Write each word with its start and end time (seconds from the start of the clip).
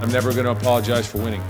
I'm 0.00 0.10
never 0.10 0.32
going 0.32 0.46
to 0.46 0.52
apologize 0.52 1.06
for 1.06 1.18
winning. 1.18 1.44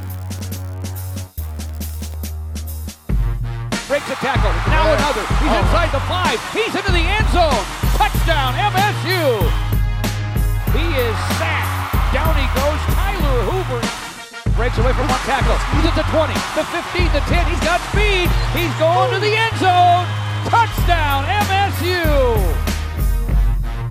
Breaks 3.86 4.10
a 4.10 4.18
tackle. 4.18 4.50
Now 4.66 4.90
another. 4.90 5.22
He's 5.38 5.54
oh. 5.54 5.62
inside 5.62 5.90
the 5.94 6.02
five. 6.10 6.38
He's 6.50 6.74
into 6.74 6.90
the 6.90 7.06
end 7.06 7.26
zone. 7.30 7.62
Touchdown, 7.94 8.58
MSU. 8.58 9.46
He 10.74 10.82
is 10.98 11.16
sacked. 11.38 11.94
Down 12.10 12.34
he 12.34 12.46
goes. 12.58 12.80
Tyler 12.90 13.38
Hoover 13.46 13.82
breaks 14.58 14.78
away 14.78 14.92
from 14.98 15.06
one 15.06 15.22
tackle. 15.30 15.54
He's 15.78 15.86
at 15.86 15.94
the 15.94 16.06
20, 16.10 16.34
the 16.58 16.64
15, 16.74 17.06
the 17.14 17.22
10. 17.30 17.46
He's 17.46 17.62
got 17.62 17.78
speed. 17.94 18.26
He's 18.50 18.74
going 18.82 19.14
to 19.14 19.20
the 19.22 19.30
end 19.30 19.54
zone. 19.62 20.06
Touchdown, 20.50 21.22
MSU. 21.46 22.59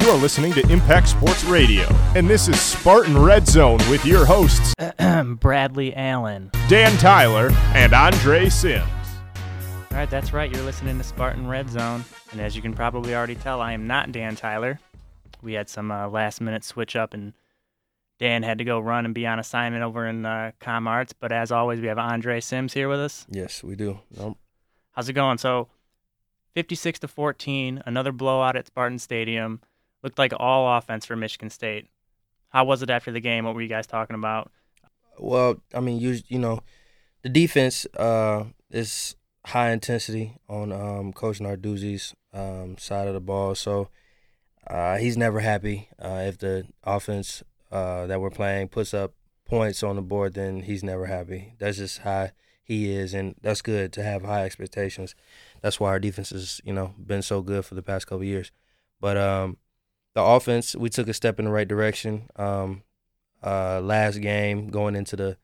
You 0.01 0.09
are 0.11 0.17
listening 0.17 0.53
to 0.53 0.67
Impact 0.71 1.09
Sports 1.09 1.43
Radio, 1.43 1.85
and 2.15 2.27
this 2.27 2.47
is 2.47 2.59
Spartan 2.59 3.17
Red 3.17 3.45
Zone 3.47 3.77
with 3.89 4.05
your 4.05 4.25
hosts, 4.25 4.73
Bradley 5.39 5.93
Allen. 5.95 6.49
Dan 6.67 6.97
Tyler 6.97 7.51
and 7.73 7.93
Andre 7.93 8.49
Sims. 8.49 8.87
All 9.91 9.97
right, 9.97 10.09
that's 10.09 10.31
right. 10.33 10.51
You're 10.51 10.63
listening 10.63 10.97
to 10.97 11.03
Spartan 11.03 11.47
Red 11.47 11.69
Zone. 11.69 12.05
And 12.31 12.39
as 12.39 12.55
you 12.55 12.61
can 12.61 12.73
probably 12.73 13.13
already 13.13 13.35
tell, 13.35 13.59
I 13.61 13.73
am 13.73 13.87
not 13.87 14.11
Dan 14.11 14.35
Tyler. 14.35 14.79
We 15.41 15.53
had 15.53 15.67
some 15.69 15.91
uh, 15.91 16.07
last 16.07 16.39
minute 16.41 16.63
switch 16.63 16.95
up, 16.95 17.13
and 17.13 17.33
Dan 18.19 18.43
had 18.43 18.57
to 18.59 18.63
go 18.63 18.79
run 18.79 19.05
and 19.05 19.13
be 19.13 19.27
on 19.27 19.37
assignment 19.37 19.83
over 19.83 20.07
in 20.07 20.25
uh, 20.25 20.51
Com 20.59 20.87
Arts. 20.87 21.13
But 21.13 21.31
as 21.31 21.51
always, 21.51 21.81
we 21.81 21.87
have 21.87 21.99
Andre 21.99 22.39
Sims 22.39 22.73
here 22.73 22.87
with 22.87 22.99
us. 22.99 23.27
Yes, 23.29 23.63
we 23.63 23.75
do. 23.75 23.99
Nope. 24.17 24.37
How's 24.93 25.09
it 25.09 25.13
going? 25.13 25.37
So, 25.37 25.67
56 26.55 26.99
to 26.99 27.07
14, 27.07 27.83
another 27.85 28.11
blowout 28.11 28.55
at 28.55 28.67
Spartan 28.67 28.99
Stadium. 28.99 29.59
Looked 30.03 30.17
like 30.17 30.33
all 30.37 30.77
offense 30.77 31.05
for 31.05 31.15
Michigan 31.15 31.49
State. 31.49 31.87
How 32.49 32.63
was 32.63 32.81
it 32.81 32.89
after 32.89 33.11
the 33.11 33.19
game? 33.19 33.45
What 33.45 33.55
were 33.55 33.61
you 33.61 33.67
guys 33.67 33.87
talking 33.87 34.15
about? 34.15 34.51
Well, 35.17 35.61
I 35.73 35.81
mean, 35.81 35.99
you 35.99 36.19
you 36.27 36.39
know, 36.39 36.61
the 37.21 37.29
defense 37.29 37.85
uh, 37.97 38.45
is 38.71 39.15
high 39.45 39.71
intensity 39.71 40.37
on 40.47 40.71
um, 40.71 41.13
Coach 41.13 41.39
Narduzzi's 41.39 42.15
um, 42.33 42.77
side 42.77 43.07
of 43.07 43.13
the 43.13 43.19
ball, 43.19 43.55
so 43.55 43.89
uh, 44.67 44.97
he's 44.97 45.17
never 45.17 45.41
happy 45.41 45.89
uh, 45.99 46.23
if 46.25 46.37
the 46.37 46.65
offense 46.83 47.43
uh, 47.71 48.07
that 48.07 48.21
we're 48.21 48.29
playing 48.29 48.69
puts 48.69 48.93
up 48.93 49.13
points 49.45 49.83
on 49.83 49.95
the 49.95 50.01
board. 50.01 50.33
Then 50.33 50.61
he's 50.61 50.83
never 50.83 51.07
happy. 51.07 51.55
That's 51.59 51.77
just 51.77 51.99
how 51.99 52.29
he 52.63 52.91
is, 52.91 53.13
and 53.13 53.35
that's 53.41 53.61
good 53.61 53.91
to 53.93 54.03
have 54.03 54.23
high 54.23 54.45
expectations. 54.45 55.15
That's 55.61 55.79
why 55.79 55.89
our 55.89 55.99
defense 55.99 56.29
has 56.29 56.61
you 56.63 56.73
know 56.73 56.93
been 56.97 57.21
so 57.21 57.41
good 57.41 57.65
for 57.65 57.75
the 57.75 57.83
past 57.83 58.07
couple 58.07 58.23
years. 58.23 58.51
But 59.01 59.17
um, 59.17 59.57
the 60.15 60.23
offense, 60.23 60.75
we 60.75 60.89
took 60.89 61.07
a 61.07 61.13
step 61.13 61.39
in 61.39 61.45
the 61.45 61.51
right 61.51 61.67
direction. 61.67 62.29
Um, 62.35 62.83
uh, 63.43 63.79
last 63.81 64.17
game 64.17 64.69
going 64.69 64.95
into 64.95 65.15
the 65.15 65.37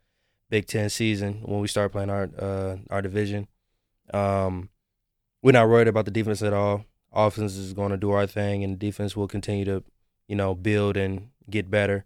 Big 0.50 0.68
Ten 0.68 0.90
season 0.90 1.42
when 1.44 1.60
we 1.60 1.68
start 1.68 1.92
playing 1.92 2.10
our 2.10 2.30
uh, 2.38 2.78
our 2.90 3.02
division, 3.02 3.48
um, 4.14 4.70
we're 5.42 5.52
not 5.52 5.70
worried 5.70 5.88
about 5.88 6.06
the 6.06 6.12
defense 6.12 6.42
at 6.42 6.54
all. 6.54 6.86
Offense 7.14 7.56
is 7.56 7.74
going 7.74 7.92
to 7.92 7.98
do 7.98 8.12
our 8.12 8.28
thing, 8.28 8.64
and 8.64 8.78
defense 8.78 9.16
will 9.16 9.28
continue 9.28 9.66
to, 9.66 9.84
you 10.28 10.36
know, 10.36 10.54
build 10.54 10.98
and 10.98 11.30
get 11.50 11.72
better. 11.72 12.06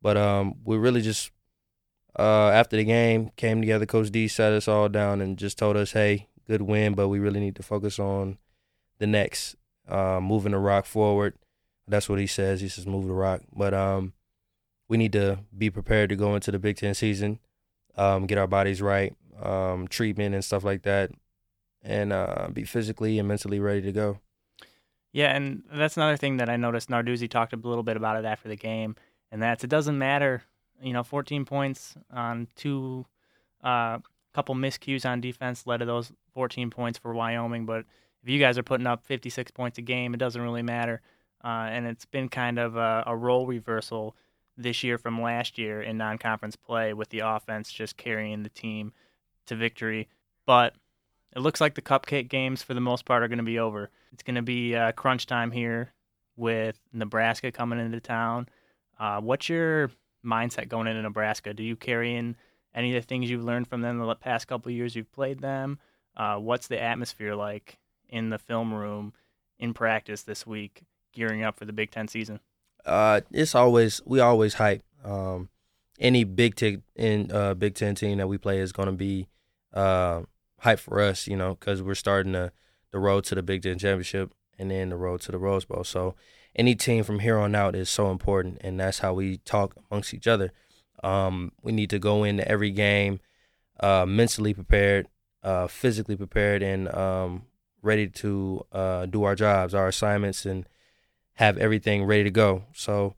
But 0.00 0.16
um, 0.16 0.54
we 0.64 0.76
really 0.76 1.02
just 1.02 1.30
uh, 2.18 2.48
after 2.48 2.76
the 2.76 2.84
game 2.84 3.30
came 3.36 3.60
together. 3.60 3.86
Coach 3.86 4.10
D 4.10 4.28
sat 4.28 4.52
us 4.52 4.68
all 4.68 4.88
down 4.88 5.20
and 5.20 5.36
just 5.36 5.58
told 5.58 5.76
us, 5.76 5.92
"Hey, 5.92 6.28
good 6.46 6.62
win, 6.62 6.94
but 6.94 7.08
we 7.08 7.18
really 7.18 7.40
need 7.40 7.56
to 7.56 7.62
focus 7.62 7.98
on 7.98 8.38
the 8.98 9.06
next, 9.06 9.56
uh, 9.88 10.20
moving 10.20 10.52
the 10.52 10.58
rock 10.58 10.86
forward." 10.86 11.34
That's 11.88 12.08
what 12.08 12.18
he 12.18 12.26
says. 12.26 12.60
He 12.60 12.68
says 12.68 12.86
move 12.86 13.06
the 13.06 13.14
rock. 13.14 13.40
But 13.54 13.74
um, 13.74 14.12
we 14.88 14.96
need 14.96 15.12
to 15.12 15.40
be 15.56 15.70
prepared 15.70 16.10
to 16.10 16.16
go 16.16 16.34
into 16.34 16.50
the 16.50 16.58
Big 16.58 16.76
Ten 16.76 16.94
season, 16.94 17.38
um, 17.96 18.26
get 18.26 18.38
our 18.38 18.46
bodies 18.46 18.82
right, 18.82 19.14
um, 19.42 19.88
treatment 19.88 20.34
and 20.34 20.44
stuff 20.44 20.64
like 20.64 20.82
that, 20.82 21.10
and 21.82 22.12
uh, 22.12 22.48
be 22.52 22.64
physically 22.64 23.18
and 23.18 23.28
mentally 23.28 23.60
ready 23.60 23.82
to 23.82 23.92
go. 23.92 24.18
Yeah, 25.12 25.34
and 25.34 25.62
that's 25.72 25.96
another 25.96 26.16
thing 26.16 26.36
that 26.36 26.48
I 26.48 26.56
noticed. 26.56 26.90
Narduzzi 26.90 27.28
talked 27.28 27.52
a 27.52 27.56
little 27.56 27.82
bit 27.82 27.96
about 27.96 28.16
it 28.16 28.26
after 28.26 28.48
the 28.48 28.56
game, 28.56 28.96
and 29.32 29.42
that's 29.42 29.64
it 29.64 29.70
doesn't 29.70 29.98
matter. 29.98 30.42
You 30.82 30.92
know, 30.92 31.02
14 31.02 31.44
points 31.44 31.96
on 32.12 32.46
two, 32.54 33.04
uh, 33.64 33.98
couple 34.32 34.54
miscues 34.54 35.04
on 35.04 35.20
defense 35.20 35.66
led 35.66 35.78
to 35.78 35.84
those 35.84 36.12
14 36.34 36.70
points 36.70 36.98
for 36.98 37.12
Wyoming. 37.12 37.66
But 37.66 37.84
if 38.22 38.28
you 38.28 38.38
guys 38.38 38.58
are 38.58 38.62
putting 38.62 38.86
up 38.86 39.04
56 39.04 39.50
points 39.50 39.78
a 39.78 39.82
game, 39.82 40.14
it 40.14 40.18
doesn't 40.18 40.40
really 40.40 40.62
matter. 40.62 41.00
Uh, 41.42 41.68
and 41.70 41.86
it's 41.86 42.04
been 42.04 42.28
kind 42.28 42.58
of 42.58 42.76
a, 42.76 43.04
a 43.06 43.16
role 43.16 43.46
reversal 43.46 44.16
this 44.56 44.82
year 44.82 44.98
from 44.98 45.22
last 45.22 45.56
year 45.56 45.80
in 45.80 45.96
non-conference 45.96 46.56
play 46.56 46.92
with 46.92 47.08
the 47.10 47.20
offense 47.20 47.70
just 47.70 47.96
carrying 47.96 48.42
the 48.42 48.48
team 48.48 48.92
to 49.46 49.54
victory. 49.54 50.08
But 50.46 50.74
it 51.34 51.40
looks 51.40 51.60
like 51.60 51.74
the 51.74 51.82
cupcake 51.82 52.28
games 52.28 52.62
for 52.62 52.74
the 52.74 52.80
most 52.80 53.04
part 53.04 53.22
are 53.22 53.28
going 53.28 53.38
to 53.38 53.44
be 53.44 53.58
over. 53.58 53.90
It's 54.12 54.22
going 54.22 54.36
to 54.36 54.42
be 54.42 54.74
uh, 54.74 54.92
crunch 54.92 55.26
time 55.26 55.52
here 55.52 55.92
with 56.36 56.78
Nebraska 56.92 57.52
coming 57.52 57.78
into 57.78 58.00
town. 58.00 58.48
Uh, 58.98 59.20
what's 59.20 59.48
your 59.48 59.90
mindset 60.24 60.68
going 60.68 60.88
into 60.88 61.02
Nebraska? 61.02 61.54
Do 61.54 61.62
you 61.62 61.76
carry 61.76 62.16
in 62.16 62.36
any 62.74 62.96
of 62.96 63.02
the 63.02 63.06
things 63.06 63.30
you've 63.30 63.44
learned 63.44 63.68
from 63.68 63.80
them 63.80 63.98
the 63.98 64.14
past 64.16 64.48
couple 64.48 64.72
years 64.72 64.96
you've 64.96 65.12
played 65.12 65.40
them? 65.40 65.78
Uh, 66.16 66.36
what's 66.36 66.66
the 66.66 66.80
atmosphere 66.80 67.34
like 67.34 67.78
in 68.08 68.30
the 68.30 68.38
film 68.38 68.74
room 68.74 69.12
in 69.58 69.74
practice 69.74 70.22
this 70.22 70.46
week? 70.46 70.82
Gearing 71.18 71.42
up 71.42 71.58
for 71.58 71.64
the 71.64 71.72
Big 71.72 71.90
Ten 71.90 72.08
season? 72.08 72.40
Uh, 72.84 73.20
it's 73.30 73.54
always 73.54 74.00
we 74.06 74.20
always 74.20 74.54
hype. 74.54 74.82
Um, 75.04 75.48
any 75.98 76.24
Big 76.24 76.54
Ten 76.54 76.82
in 76.96 77.30
uh, 77.32 77.54
Big 77.54 77.74
Ten 77.74 77.94
team 77.94 78.18
that 78.18 78.28
we 78.28 78.38
play 78.38 78.60
is 78.60 78.72
going 78.72 78.86
to 78.86 78.92
be 78.92 79.28
uh, 79.74 80.22
hype 80.60 80.78
for 80.78 81.00
us, 81.00 81.26
you 81.26 81.36
know, 81.36 81.54
because 81.54 81.82
we're 81.82 81.94
starting 81.94 82.32
the 82.32 82.52
the 82.90 82.98
road 82.98 83.24
to 83.24 83.34
the 83.34 83.42
Big 83.42 83.62
Ten 83.62 83.78
championship 83.78 84.32
and 84.58 84.70
then 84.70 84.88
the 84.90 84.96
road 84.96 85.20
to 85.22 85.32
the 85.32 85.38
Rose 85.38 85.64
Bowl. 85.64 85.84
So 85.84 86.14
any 86.56 86.74
team 86.74 87.04
from 87.04 87.18
here 87.20 87.38
on 87.38 87.54
out 87.54 87.74
is 87.74 87.90
so 87.90 88.10
important, 88.10 88.58
and 88.62 88.80
that's 88.80 89.00
how 89.00 89.12
we 89.12 89.38
talk 89.38 89.74
amongst 89.90 90.14
each 90.14 90.26
other. 90.26 90.52
Um, 91.04 91.52
we 91.62 91.72
need 91.72 91.90
to 91.90 91.98
go 91.98 92.24
into 92.24 92.46
every 92.48 92.70
game 92.70 93.20
uh, 93.80 94.04
mentally 94.06 94.54
prepared, 94.54 95.06
uh, 95.42 95.68
physically 95.68 96.16
prepared, 96.16 96.62
and 96.62 96.92
um, 96.92 97.42
ready 97.82 98.08
to 98.08 98.66
uh, 98.72 99.06
do 99.06 99.22
our 99.22 99.36
jobs, 99.36 99.74
our 99.74 99.88
assignments, 99.88 100.44
and 100.44 100.66
have 101.38 101.56
everything 101.56 102.04
ready 102.04 102.24
to 102.24 102.32
go. 102.32 102.64
So 102.74 103.14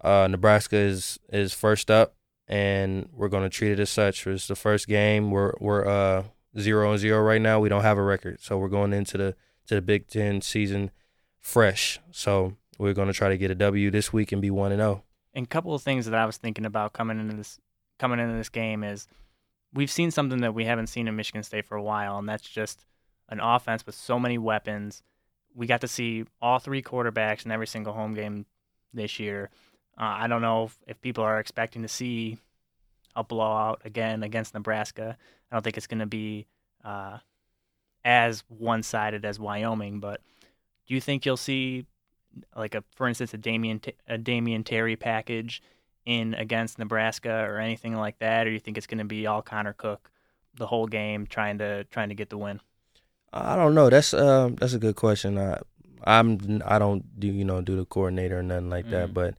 uh, 0.00 0.26
Nebraska 0.30 0.76
is 0.76 1.20
is 1.28 1.52
first 1.52 1.90
up, 1.90 2.14
and 2.48 3.10
we're 3.12 3.28
going 3.28 3.42
to 3.42 3.50
treat 3.50 3.72
it 3.72 3.78
as 3.78 3.90
such. 3.90 4.26
It's 4.26 4.48
the 4.48 4.56
first 4.56 4.88
game. 4.88 5.30
We're 5.30 5.52
we're 5.60 5.86
uh, 5.86 6.24
zero 6.58 6.90
and 6.90 6.98
zero 6.98 7.20
right 7.20 7.40
now. 7.40 7.60
We 7.60 7.68
don't 7.68 7.82
have 7.82 7.98
a 7.98 8.02
record, 8.02 8.40
so 8.40 8.56
we're 8.56 8.70
going 8.70 8.94
into 8.94 9.18
the 9.18 9.36
to 9.66 9.74
the 9.74 9.82
Big 9.82 10.08
Ten 10.08 10.40
season 10.40 10.90
fresh. 11.38 12.00
So 12.10 12.56
we're 12.78 12.94
going 12.94 13.08
to 13.08 13.14
try 13.14 13.28
to 13.28 13.36
get 13.36 13.50
a 13.50 13.54
W 13.54 13.90
this 13.90 14.10
week 14.10 14.32
and 14.32 14.40
be 14.40 14.50
one 14.50 14.72
and 14.72 14.80
zero. 14.80 15.04
And 15.34 15.44
a 15.44 15.48
couple 15.48 15.74
of 15.74 15.82
things 15.82 16.06
that 16.06 16.14
I 16.14 16.24
was 16.24 16.38
thinking 16.38 16.64
about 16.64 16.94
coming 16.94 17.20
into 17.20 17.36
this 17.36 17.58
coming 17.98 18.18
into 18.18 18.36
this 18.36 18.48
game 18.48 18.82
is 18.82 19.06
we've 19.74 19.90
seen 19.90 20.10
something 20.10 20.40
that 20.40 20.54
we 20.54 20.64
haven't 20.64 20.86
seen 20.86 21.08
in 21.08 21.14
Michigan 21.14 21.42
State 21.42 21.66
for 21.66 21.76
a 21.76 21.82
while, 21.82 22.18
and 22.18 22.26
that's 22.26 22.48
just 22.48 22.86
an 23.28 23.38
offense 23.38 23.84
with 23.84 23.94
so 23.94 24.18
many 24.18 24.38
weapons 24.38 25.02
we 25.54 25.66
got 25.66 25.80
to 25.82 25.88
see 25.88 26.24
all 26.40 26.58
three 26.58 26.82
quarterbacks 26.82 27.44
in 27.44 27.50
every 27.50 27.66
single 27.66 27.92
home 27.92 28.14
game 28.14 28.46
this 28.92 29.18
year. 29.18 29.50
Uh, 29.98 30.16
I 30.20 30.26
don't 30.26 30.42
know 30.42 30.64
if, 30.64 30.78
if 30.86 31.00
people 31.00 31.24
are 31.24 31.38
expecting 31.38 31.82
to 31.82 31.88
see 31.88 32.38
a 33.16 33.24
blowout 33.24 33.82
again 33.84 34.22
against 34.22 34.54
Nebraska. 34.54 35.16
I 35.50 35.54
don't 35.54 35.62
think 35.62 35.76
it's 35.76 35.86
going 35.86 36.00
to 36.00 36.06
be 36.06 36.46
uh, 36.84 37.18
as 38.04 38.44
one 38.48 38.82
sided 38.82 39.24
as 39.24 39.38
Wyoming, 39.38 40.00
but 40.00 40.20
do 40.86 40.94
you 40.94 41.00
think 41.00 41.26
you'll 41.26 41.36
see, 41.36 41.86
like 42.56 42.74
a 42.74 42.84
for 42.94 43.08
instance, 43.08 43.34
a 43.34 43.38
Damion 43.38 43.92
a 44.08 44.16
Damion 44.16 44.64
Terry 44.64 44.96
package 44.96 45.62
in 46.06 46.34
against 46.34 46.78
Nebraska 46.78 47.44
or 47.46 47.58
anything 47.58 47.94
like 47.94 48.18
that, 48.20 48.46
or 48.46 48.50
do 48.50 48.54
you 48.54 48.60
think 48.60 48.78
it's 48.78 48.86
going 48.86 48.98
to 48.98 49.04
be 49.04 49.26
all 49.26 49.42
Connor 49.42 49.72
Cook 49.72 50.10
the 50.54 50.66
whole 50.66 50.86
game 50.86 51.26
trying 51.26 51.58
to 51.58 51.84
trying 51.84 52.08
to 52.08 52.14
get 52.14 52.30
the 52.30 52.38
win? 52.38 52.60
I 53.32 53.56
don't 53.56 53.74
know. 53.74 53.90
That's 53.90 54.12
uh, 54.12 54.50
that's 54.54 54.74
a 54.74 54.78
good 54.78 54.96
question. 54.96 55.38
I, 55.38 55.60
I'm 56.04 56.62
I 56.64 56.78
don't 56.78 57.18
do 57.18 57.28
you 57.28 57.44
know 57.44 57.60
do 57.60 57.76
the 57.76 57.84
coordinator 57.84 58.38
or 58.38 58.42
nothing 58.42 58.70
like 58.70 58.90
that, 58.90 59.10
mm. 59.10 59.14
but 59.14 59.34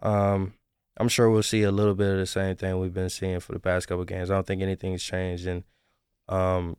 um, 0.00 0.54
I'm 0.96 1.08
sure 1.08 1.30
we'll 1.30 1.42
see 1.42 1.62
a 1.62 1.72
little 1.72 1.94
bit 1.94 2.12
of 2.12 2.18
the 2.18 2.26
same 2.26 2.56
thing 2.56 2.78
we've 2.78 2.94
been 2.94 3.10
seeing 3.10 3.40
for 3.40 3.52
the 3.52 3.58
past 3.58 3.88
couple 3.88 4.04
games. 4.04 4.30
I 4.30 4.34
don't 4.34 4.46
think 4.46 4.62
anything's 4.62 5.02
changed, 5.02 5.46
and 5.46 5.64
um, 6.28 6.76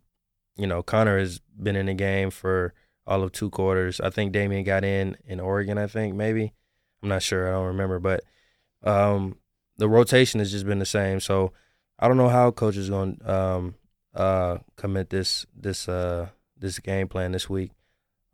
you 0.56 0.65
know 0.65 0.81
Connor 0.81 1.19
has 1.19 1.39
been 1.39 1.75
in 1.75 1.85
the 1.85 1.94
game 1.94 2.31
for 2.31 2.73
all 3.06 3.23
of 3.23 3.31
two 3.31 3.50
quarters. 3.50 4.00
I 4.01 4.09
think 4.09 4.33
Damion 4.33 4.65
got 4.65 4.83
in 4.83 5.17
in 5.25 5.39
Oregon. 5.39 5.77
I 5.77 5.88
think 5.88 6.15
maybe 6.15 6.53
I'm 7.03 7.09
not 7.09 7.21
sure. 7.21 7.47
I 7.47 7.51
don't 7.51 7.67
remember, 7.67 8.00
but 8.00 8.23
um, 8.83 9.38
the 9.77 9.89
rotation 9.89 10.39
has 10.39 10.51
just 10.51 10.65
been 10.65 10.79
the 10.79 10.85
same. 10.85 11.19
So 11.19 11.51
I 12.00 12.07
don't 12.07 12.17
know 12.17 12.29
how 12.29 12.51
coach 12.51 12.77
is 12.77 12.89
going 12.89 13.17
to 13.17 13.33
um, 13.33 13.75
uh, 14.13 14.57
commit 14.75 15.09
this 15.09 15.45
this 15.56 15.88
uh, 15.88 16.29
this 16.57 16.80
game 16.80 17.07
plan 17.07 17.31
this 17.31 17.50
week. 17.50 17.72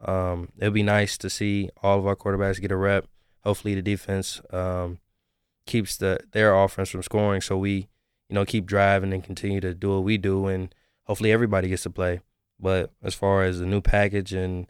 Um, 0.04 0.50
it'll 0.58 0.74
be 0.74 0.84
nice 0.84 1.18
to 1.20 1.30
see 1.30 1.70
all 1.84 2.00
of 2.00 2.08
our 2.08 2.16
quarterbacks 2.16 2.60
get 2.60 2.72
a 2.72 2.76
rep. 2.76 3.08
Hopefully, 3.44 3.76
the 3.76 3.82
defense, 3.82 4.42
um, 4.52 5.00
keeps 5.66 5.98
the 5.98 6.20
their 6.32 6.56
offense 6.56 6.90
from 6.90 7.04
scoring. 7.04 7.42
So 7.42 7.58
we, 7.58 7.88
you 8.30 8.36
know, 8.36 8.46
keep 8.46 8.66
driving 8.66 9.14
and 9.14 9.24
continue 9.24 9.62
to 9.62 9.74
do 9.74 9.92
what 9.92 10.04
we 10.04 10.18
do, 10.18 10.48
and 10.48 10.74
hopefully 11.04 11.32
everybody 11.32 11.70
gets 11.70 11.84
to 11.84 11.90
play. 11.90 12.22
But 12.60 12.92
as 13.04 13.16
far 13.16 13.44
as 13.44 13.60
the 13.60 13.66
new 13.66 13.82
package 13.82 14.34
and 14.34 14.68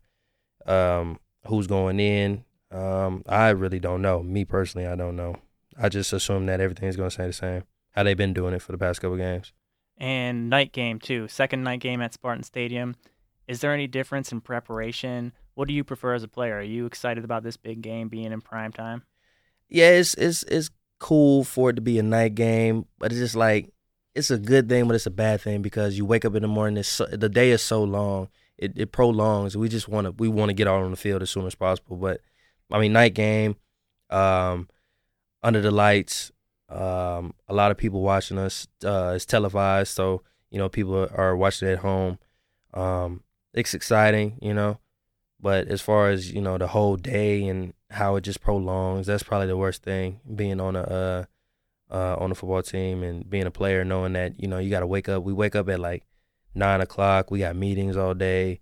um, 0.66 1.20
who's 1.48 1.68
going 1.68 2.00
in, 2.00 2.46
um, 2.72 3.24
I 3.28 3.50
really 3.50 3.80
don't 3.80 4.02
know. 4.02 4.24
Me 4.24 4.46
personally, 4.46 4.88
I 4.88 4.96
don't 4.96 5.16
know. 5.16 5.36
I 5.78 5.90
just 5.90 6.14
assume 6.14 6.46
that 6.46 6.62
everything's 6.62 6.96
going 6.96 7.10
to 7.10 7.14
stay 7.14 7.28
the 7.28 7.34
same. 7.34 7.64
How 7.92 8.04
they've 8.04 8.18
been 8.18 8.34
doing 8.34 8.54
it 8.54 8.62
for 8.62 8.72
the 8.72 8.78
past 8.78 9.02
couple 9.02 9.18
games. 9.18 9.52
And 9.98 10.50
night 10.50 10.72
game 10.72 11.00
too, 11.00 11.28
second 11.28 11.64
night 11.64 11.80
game 11.80 12.02
at 12.02 12.14
Spartan 12.14 12.44
Stadium. 12.44 12.96
Is 13.52 13.60
there 13.60 13.74
any 13.74 13.86
difference 13.86 14.32
in 14.32 14.40
preparation? 14.40 15.34
What 15.56 15.68
do 15.68 15.74
you 15.74 15.84
prefer 15.84 16.14
as 16.14 16.24
a 16.24 16.30
player? 16.30 16.60
Are 16.60 16.62
you 16.62 16.86
excited 16.86 17.26
about 17.26 17.44
this 17.44 17.58
big 17.58 17.82
game 17.82 18.08
being 18.08 18.32
in 18.32 18.40
prime 18.40 18.72
time? 18.72 19.04
Yeah, 19.68 19.90
it's 19.90 20.14
it's 20.14 20.44
it's 20.44 20.70
cool 21.00 21.44
for 21.44 21.72
it 21.72 21.74
to 21.74 21.82
be 21.82 22.00
a 22.00 22.04
night 22.04 22.34
game, 22.34 22.86
but 22.98 23.12
it's 23.12 23.20
just 23.20 23.36
like 23.36 23.74
it's 24.16 24.32
a 24.32 24.38
good 24.38 24.70
thing, 24.70 24.88
but 24.88 24.96
it's 24.96 25.06
a 25.06 25.12
bad 25.12 25.42
thing 25.42 25.62
because 25.62 25.98
you 25.98 26.06
wake 26.06 26.24
up 26.24 26.34
in 26.34 26.44
the 26.44 26.48
morning. 26.48 26.82
So, 26.84 27.06
the 27.08 27.28
day 27.28 27.52
is 27.52 27.62
so 27.62 27.84
long. 27.84 28.30
It, 28.58 28.72
it 28.78 28.94
prolongs. 28.94 29.58
We 29.58 29.68
just 29.68 29.90
want 29.90 30.06
to 30.06 30.12
we 30.12 30.30
want 30.30 30.48
to 30.48 30.54
get 30.54 30.70
out 30.70 30.84
on 30.84 30.92
the 30.92 30.96
field 30.96 31.22
as 31.22 31.30
soon 31.30 31.46
as 31.46 31.54
possible. 31.54 31.98
But 31.98 32.22
I 32.72 32.80
mean, 32.80 32.94
night 32.94 33.16
game, 33.16 33.58
um, 34.10 34.70
under 35.44 35.60
the 35.60 35.72
lights. 35.72 36.32
Um, 36.70 37.34
a 37.50 37.54
lot 37.54 37.72
of 37.72 37.76
people 37.76 38.02
watching 38.02 38.38
us. 38.38 38.66
Uh, 38.82 39.12
it's 39.14 39.26
televised, 39.26 39.94
so 39.94 40.24
you 40.52 40.58
know 40.58 40.70
people 40.70 41.10
are 41.14 41.36
watching 41.36 41.68
at 41.68 41.80
home. 41.80 42.18
Um, 42.74 43.24
it's 43.54 43.74
exciting, 43.74 44.38
you 44.42 44.54
know. 44.54 44.80
But 45.40 45.68
as 45.68 45.82
far 45.82 46.10
as 46.10 46.32
you 46.32 46.42
know, 46.42 46.58
the 46.58 46.68
whole 46.68 46.96
day 46.96 47.48
and 47.48 47.74
how 47.90 48.16
it 48.16 48.22
just 48.22 48.42
prolongs, 48.42 49.08
that's 49.08 49.24
probably 49.24 49.48
the 49.48 49.58
worst 49.58 49.84
thing. 49.84 50.20
Being 50.36 50.62
on 50.62 50.76
a 50.76 50.82
uh, 50.82 51.26
uh, 51.92 52.16
on 52.20 52.30
the 52.30 52.36
football 52.36 52.62
team 52.62 53.04
and 53.04 53.30
being 53.30 53.46
a 53.46 53.52
player, 53.52 53.84
knowing 53.84 54.14
that 54.14 54.40
you 54.40 54.48
know 54.48 54.60
you 54.60 54.70
got 54.70 54.82
to 54.82 54.88
wake 54.88 55.10
up. 55.10 55.24
We 55.24 55.34
wake 55.34 55.56
up 55.56 55.68
at 55.70 55.80
like 55.80 56.04
nine 56.54 56.82
o'clock. 56.82 57.32
We 57.32 57.40
got 57.40 57.56
meetings 57.56 57.98
all 57.98 58.14
day, 58.14 58.62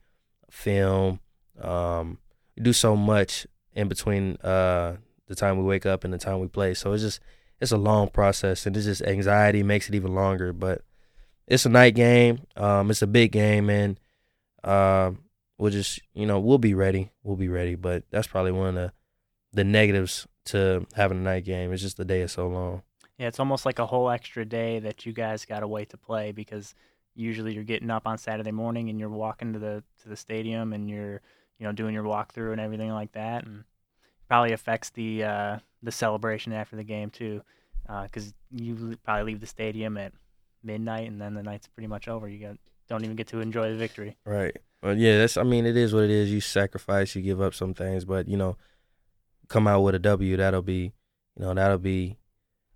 film. 0.50 1.20
Um, 1.62 2.18
we 2.56 2.64
do 2.64 2.74
so 2.74 2.96
much 2.96 3.46
in 3.74 3.88
between 3.88 4.38
uh, 4.38 4.96
the 5.28 5.36
time 5.36 5.58
we 5.58 5.64
wake 5.64 5.86
up 5.86 6.04
and 6.04 6.14
the 6.14 6.18
time 6.18 6.40
we 6.40 6.48
play. 6.48 6.74
So 6.74 6.94
it's 6.94 7.04
just 7.04 7.20
it's 7.60 7.72
a 7.72 7.78
long 7.78 8.10
process, 8.10 8.66
and 8.66 8.76
it's 8.76 8.86
just 8.86 9.02
anxiety 9.02 9.64
makes 9.64 9.90
it 9.90 9.96
even 9.96 10.16
longer. 10.16 10.54
But 10.54 10.82
it's 11.46 11.66
a 11.66 11.70
night 11.70 11.96
game. 11.96 12.48
Um, 12.56 12.90
it's 12.90 13.02
a 13.02 13.08
big 13.08 13.32
game, 13.32 13.70
and 13.70 14.00
um, 14.64 15.20
we'll 15.58 15.72
just 15.72 16.00
you 16.14 16.26
know 16.26 16.40
we'll 16.40 16.58
be 16.58 16.74
ready. 16.74 17.12
We'll 17.24 17.36
be 17.36 17.48
ready. 17.48 17.76
But 17.76 18.04
that's 18.10 18.28
probably 18.28 18.52
one 18.52 18.70
of 18.70 18.76
the 18.76 18.92
the 19.54 19.64
negatives 19.64 20.28
to 20.46 20.86
having 20.96 21.20
a 21.20 21.22
night 21.22 21.46
game. 21.46 21.72
It's 21.74 21.82
just 21.82 21.98
the 21.98 22.06
day 22.06 22.22
is 22.22 22.32
so 22.32 22.48
long. 22.48 22.84
Yeah, 23.18 23.28
it's 23.28 23.40
almost 23.40 23.66
like 23.66 23.80
a 23.80 23.86
whole 23.86 24.10
extra 24.10 24.46
day 24.46 24.80
that 24.80 25.06
you 25.06 25.12
guys 25.12 25.46
got 25.46 25.60
to 25.60 25.68
wait 25.68 25.90
to 25.90 25.98
play 25.98 26.32
because 26.32 26.74
usually 27.16 27.54
you're 27.54 27.64
getting 27.64 27.90
up 27.90 28.08
on 28.08 28.18
Saturday 28.18 28.52
morning 28.52 28.90
and 28.90 29.00
you're 29.00 29.10
walking 29.10 29.54
to 29.54 29.60
the 29.60 29.84
to 30.02 30.10
the 30.10 30.16
stadium 30.16 30.74
and 30.74 30.90
you're 30.90 31.22
you 31.60 31.66
know 31.66 31.72
doing 31.72 31.94
your 31.94 32.04
walkthrough 32.04 32.52
and 32.52 32.62
everything 32.62 32.92
like 32.92 33.12
that, 33.12 33.46
and 33.46 33.64
probably 34.28 34.54
affects 34.54 34.90
the 34.92 35.24
uh, 35.24 35.60
the 35.84 35.92
celebration 35.92 36.54
after 36.54 36.76
the 36.76 36.84
game 36.84 37.10
too, 37.10 37.42
because 38.04 38.30
uh, 38.30 38.32
you 38.52 38.98
probably 39.04 39.34
leave 39.34 39.42
the 39.42 39.48
stadium 39.48 39.98
at 39.98 40.14
midnight 40.64 41.08
and 41.08 41.22
then 41.22 41.34
the 41.34 41.44
night's 41.44 41.68
pretty 41.68 41.88
much 41.88 42.08
over. 42.08 42.28
You 42.28 42.48
got, 42.48 42.58
don't 42.90 43.04
even 43.04 43.16
get 43.16 43.28
to 43.28 43.40
enjoy 43.40 43.70
the 43.70 43.78
victory. 43.78 44.18
Right. 44.26 44.58
Well, 44.82 44.98
yeah, 44.98 45.18
that's. 45.18 45.38
I 45.38 45.44
mean, 45.44 45.66
it 45.66 45.78
is 45.78 45.94
what 45.94 46.04
it 46.04 46.10
is. 46.10 46.32
You 46.32 46.42
sacrifice, 46.42 47.16
you 47.16 47.22
give 47.22 47.42
up 47.42 47.54
some 47.54 47.74
things, 47.74 48.06
but 48.06 48.28
you 48.28 48.38
know, 48.38 48.58
come 49.48 49.68
out 49.68 49.82
with 49.82 49.96
a 49.96 50.00
W. 50.00 50.38
That'll 50.38 50.62
be, 50.62 50.94
you 51.36 51.46
know, 51.46 51.54
that'll 51.54 51.78
be 51.78 52.18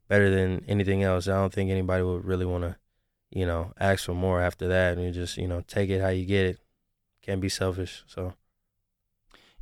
better 0.08 0.30
than 0.30 0.64
anything 0.68 1.04
else. 1.04 1.28
I 1.28 1.34
don't 1.34 1.54
think 1.54 1.72
anybody 1.72 2.04
would 2.04 2.26
really 2.26 2.46
want 2.46 2.64
to, 2.64 2.76
you 3.32 3.46
know, 3.46 3.74
ask 3.80 4.06
for 4.06 4.14
more 4.14 4.42
after 4.42 4.68
that. 4.68 4.98
And 4.98 5.06
you 5.06 5.12
just, 5.12 5.38
you 5.38 5.48
know, 5.48 5.62
take 5.62 5.90
it 5.90 6.02
how 6.02 6.10
you 6.10 6.26
get 6.26 6.46
it. 6.46 6.60
Can't 7.22 7.42
be 7.42 7.50
selfish. 7.50 8.04
So. 8.06 8.34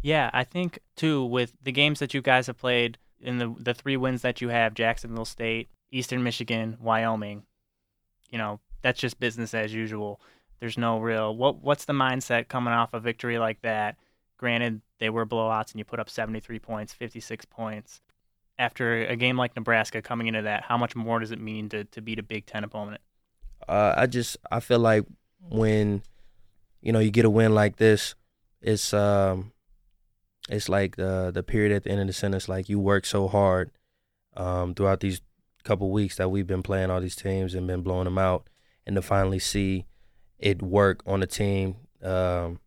Yeah, 0.02 0.32
I 0.34 0.44
think 0.44 0.80
too 0.96 1.24
with 1.24 1.54
the 1.62 1.72
games 1.72 2.00
that 2.00 2.14
you 2.14 2.22
guys 2.22 2.48
have 2.48 2.58
played 2.58 2.98
in 3.20 3.38
the 3.38 3.54
the 3.60 3.76
three 3.76 3.98
wins 3.98 4.24
that 4.24 4.42
you 4.42 4.50
have, 4.50 4.74
Jacksonville 4.74 5.26
State, 5.26 5.70
Eastern 5.92 6.24
Michigan, 6.24 6.78
Wyoming. 6.80 7.44
You 8.32 8.40
know, 8.40 8.60
that's 8.82 9.00
just 9.00 9.20
business 9.20 9.54
as 9.54 9.74
usual. 9.74 10.20
There's 10.62 10.78
no 10.78 11.00
real 11.00 11.36
what 11.36 11.62
what's 11.62 11.86
the 11.86 11.94
mindset 11.94 12.48
coming 12.48 12.74
off 12.74 12.94
a 12.94 13.00
victory 13.02 13.38
like 13.38 13.62
that? 13.64 13.98
Granted, 14.38 14.82
they 15.00 15.10
were 15.10 15.26
blowouts 15.26 15.72
and 15.72 15.80
you 15.80 15.84
put 15.86 16.00
up 16.00 16.10
73 16.10 16.60
points, 16.60 16.94
56 16.94 17.46
points 17.46 18.02
after 18.62 19.06
a 19.06 19.16
game 19.16 19.38
like 19.38 19.56
Nebraska 19.56 20.02
coming 20.02 20.28
into 20.28 20.44
that, 20.44 20.64
how 20.64 20.78
much 20.78 20.96
more 20.96 21.20
does 21.20 21.32
it 21.32 21.42
mean 21.42 21.68
to, 21.70 21.84
to 21.86 22.02
beat 22.02 22.20
a 22.20 22.24
Big 22.24 22.46
Ten 22.46 22.64
opponent? 22.64 23.02
Uh, 23.68 23.94
I 23.98 24.06
just 24.06 24.38
I 24.52 24.60
feel 24.60 24.80
like 24.80 25.04
when 25.50 26.04
you 26.82 26.92
know 26.92 27.00
you 27.00 27.10
get 27.10 27.26
a 27.26 27.30
win 27.30 27.56
like 27.56 27.78
this, 27.78 28.14
it's 28.62 28.94
um 28.94 29.52
it's 30.48 30.70
like 30.70 30.96
the 30.96 31.32
the 31.34 31.44
period 31.44 31.72
at 31.72 31.84
the 31.84 31.90
end 31.90 32.02
of 32.02 32.08
the 32.08 32.14
sentence. 32.14 32.48
Like 32.48 32.70
you 32.70 32.80
work 32.80 33.06
so 33.06 33.28
hard 33.28 33.72
um, 34.38 34.76
throughout 34.76 35.00
these 35.00 35.22
couple 35.64 35.92
weeks 35.92 36.18
that 36.18 36.30
we've 36.30 36.48
been 36.48 36.64
playing 36.64 36.90
all 36.92 37.02
these 37.02 37.16
teams 37.16 37.54
and 37.56 37.68
been 37.68 37.82
blowing 37.82 38.06
them 38.06 38.18
out, 38.20 38.48
and 38.86 38.96
to 38.96 39.02
finally 39.02 39.40
see 39.40 39.86
it 40.42 40.62
work 40.62 41.02
on 41.06 41.24
a 41.24 41.28
team, 41.28 41.76
um, 42.04 42.60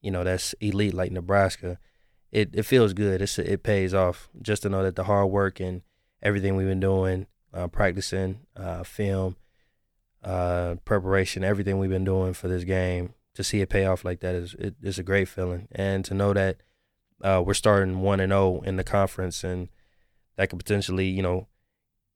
you 0.00 0.10
know, 0.10 0.22
that's 0.22 0.54
elite 0.60 0.94
like 0.94 1.10
Nebraska 1.10 1.78
it, 2.34 2.50
it 2.52 2.64
feels 2.64 2.92
good. 2.92 3.22
It's 3.22 3.38
it 3.38 3.62
pays 3.62 3.94
off 3.94 4.28
just 4.42 4.62
to 4.62 4.68
know 4.68 4.82
that 4.82 4.96
the 4.96 5.04
hard 5.04 5.30
work 5.30 5.60
and 5.60 5.82
everything 6.20 6.56
we've 6.56 6.66
been 6.66 6.80
doing, 6.80 7.26
uh, 7.54 7.68
practicing, 7.68 8.40
uh, 8.56 8.82
film, 8.82 9.36
uh, 10.24 10.74
preparation, 10.84 11.44
everything 11.44 11.78
we've 11.78 11.88
been 11.88 12.04
doing 12.04 12.34
for 12.34 12.48
this 12.48 12.64
game, 12.64 13.14
to 13.34 13.44
see 13.44 13.60
it 13.60 13.68
pay 13.68 13.86
off 13.86 14.04
like 14.04 14.18
that 14.20 14.34
is 14.34 14.54
it, 14.58 14.74
it's 14.82 14.98
a 14.98 15.04
great 15.04 15.28
feeling, 15.28 15.68
and 15.70 16.04
to 16.06 16.12
know 16.12 16.32
that 16.32 16.56
uh, 17.22 17.40
we're 17.46 17.54
starting 17.54 18.00
one 18.00 18.18
and 18.18 18.32
zero 18.32 18.60
oh 18.60 18.62
in 18.62 18.76
the 18.76 18.84
conference, 18.84 19.44
and 19.44 19.68
that 20.36 20.50
could 20.50 20.58
potentially 20.58 21.06
you 21.06 21.22
know 21.22 21.46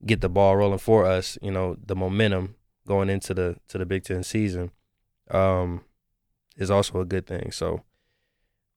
get 0.05 0.21
the 0.21 0.29
ball 0.29 0.57
rolling 0.57 0.79
for 0.81 1.07
us. 1.07 1.39
You 1.41 1.53
know 1.53 1.77
the 1.81 1.95
momentum 1.95 2.57
going 2.89 3.11
into 3.11 3.35
the 3.35 3.57
to 3.69 3.79
the 3.79 3.87
Big 3.87 4.03
Ten 4.03 4.25
season 4.25 4.73
um, 5.31 5.83
is 6.57 6.71
also 6.71 7.01
a 7.01 7.05
good 7.05 7.27
thing. 7.27 7.53
So 7.53 7.83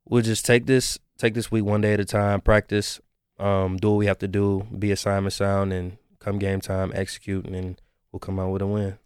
we'll 0.05 0.21
just 0.21 0.45
take 0.45 0.67
this 0.67 0.99
take 1.17 1.33
this 1.33 1.49
week 1.49 1.63
one 1.63 1.81
day 1.81 1.93
at 1.93 1.99
a 1.99 2.05
time, 2.05 2.41
practice, 2.41 2.99
um, 3.39 3.77
do 3.77 3.91
what 3.91 3.97
we 3.97 4.05
have 4.05 4.19
to 4.19 4.27
do, 4.27 4.67
be 4.77 4.91
assignment 4.91 5.33
sound, 5.33 5.73
and 5.73 5.97
come 6.19 6.37
game 6.37 6.61
time, 6.61 6.91
execute, 6.93 7.45
and 7.45 7.55
then 7.55 7.77
we'll 8.11 8.19
come 8.19 8.39
out 8.39 8.51
with 8.51 8.61
a 8.61 8.67
win. 8.67 8.97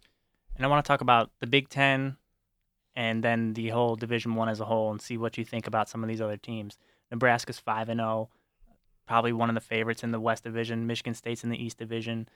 And 0.56 0.64
I 0.64 0.68
want 0.68 0.84
to 0.84 0.88
talk 0.88 1.00
about 1.00 1.30
the 1.40 1.46
Big 1.46 1.68
Ten 1.68 2.16
and 2.94 3.22
then 3.22 3.52
the 3.52 3.68
whole 3.68 3.94
Division 3.94 4.34
One 4.34 4.48
as 4.48 4.60
a 4.60 4.64
whole, 4.64 4.90
and 4.90 5.00
see 5.00 5.16
what 5.16 5.38
you 5.38 5.44
think 5.44 5.66
about 5.66 5.88
some 5.88 6.02
of 6.02 6.08
these 6.08 6.20
other 6.20 6.36
teams. 6.36 6.78
Nebraska's 7.10 7.58
five 7.58 7.88
and 7.88 8.00
zero, 8.00 8.08
oh, 8.10 8.74
probably 9.06 9.32
one 9.32 9.48
of 9.48 9.54
the 9.54 9.60
favorites 9.60 10.02
in 10.02 10.10
the 10.10 10.20
West 10.20 10.42
Division. 10.42 10.86
Michigan 10.86 11.14
State's 11.14 11.44
in 11.44 11.50
the 11.50 11.62
East 11.62 11.78
Division. 11.78 12.28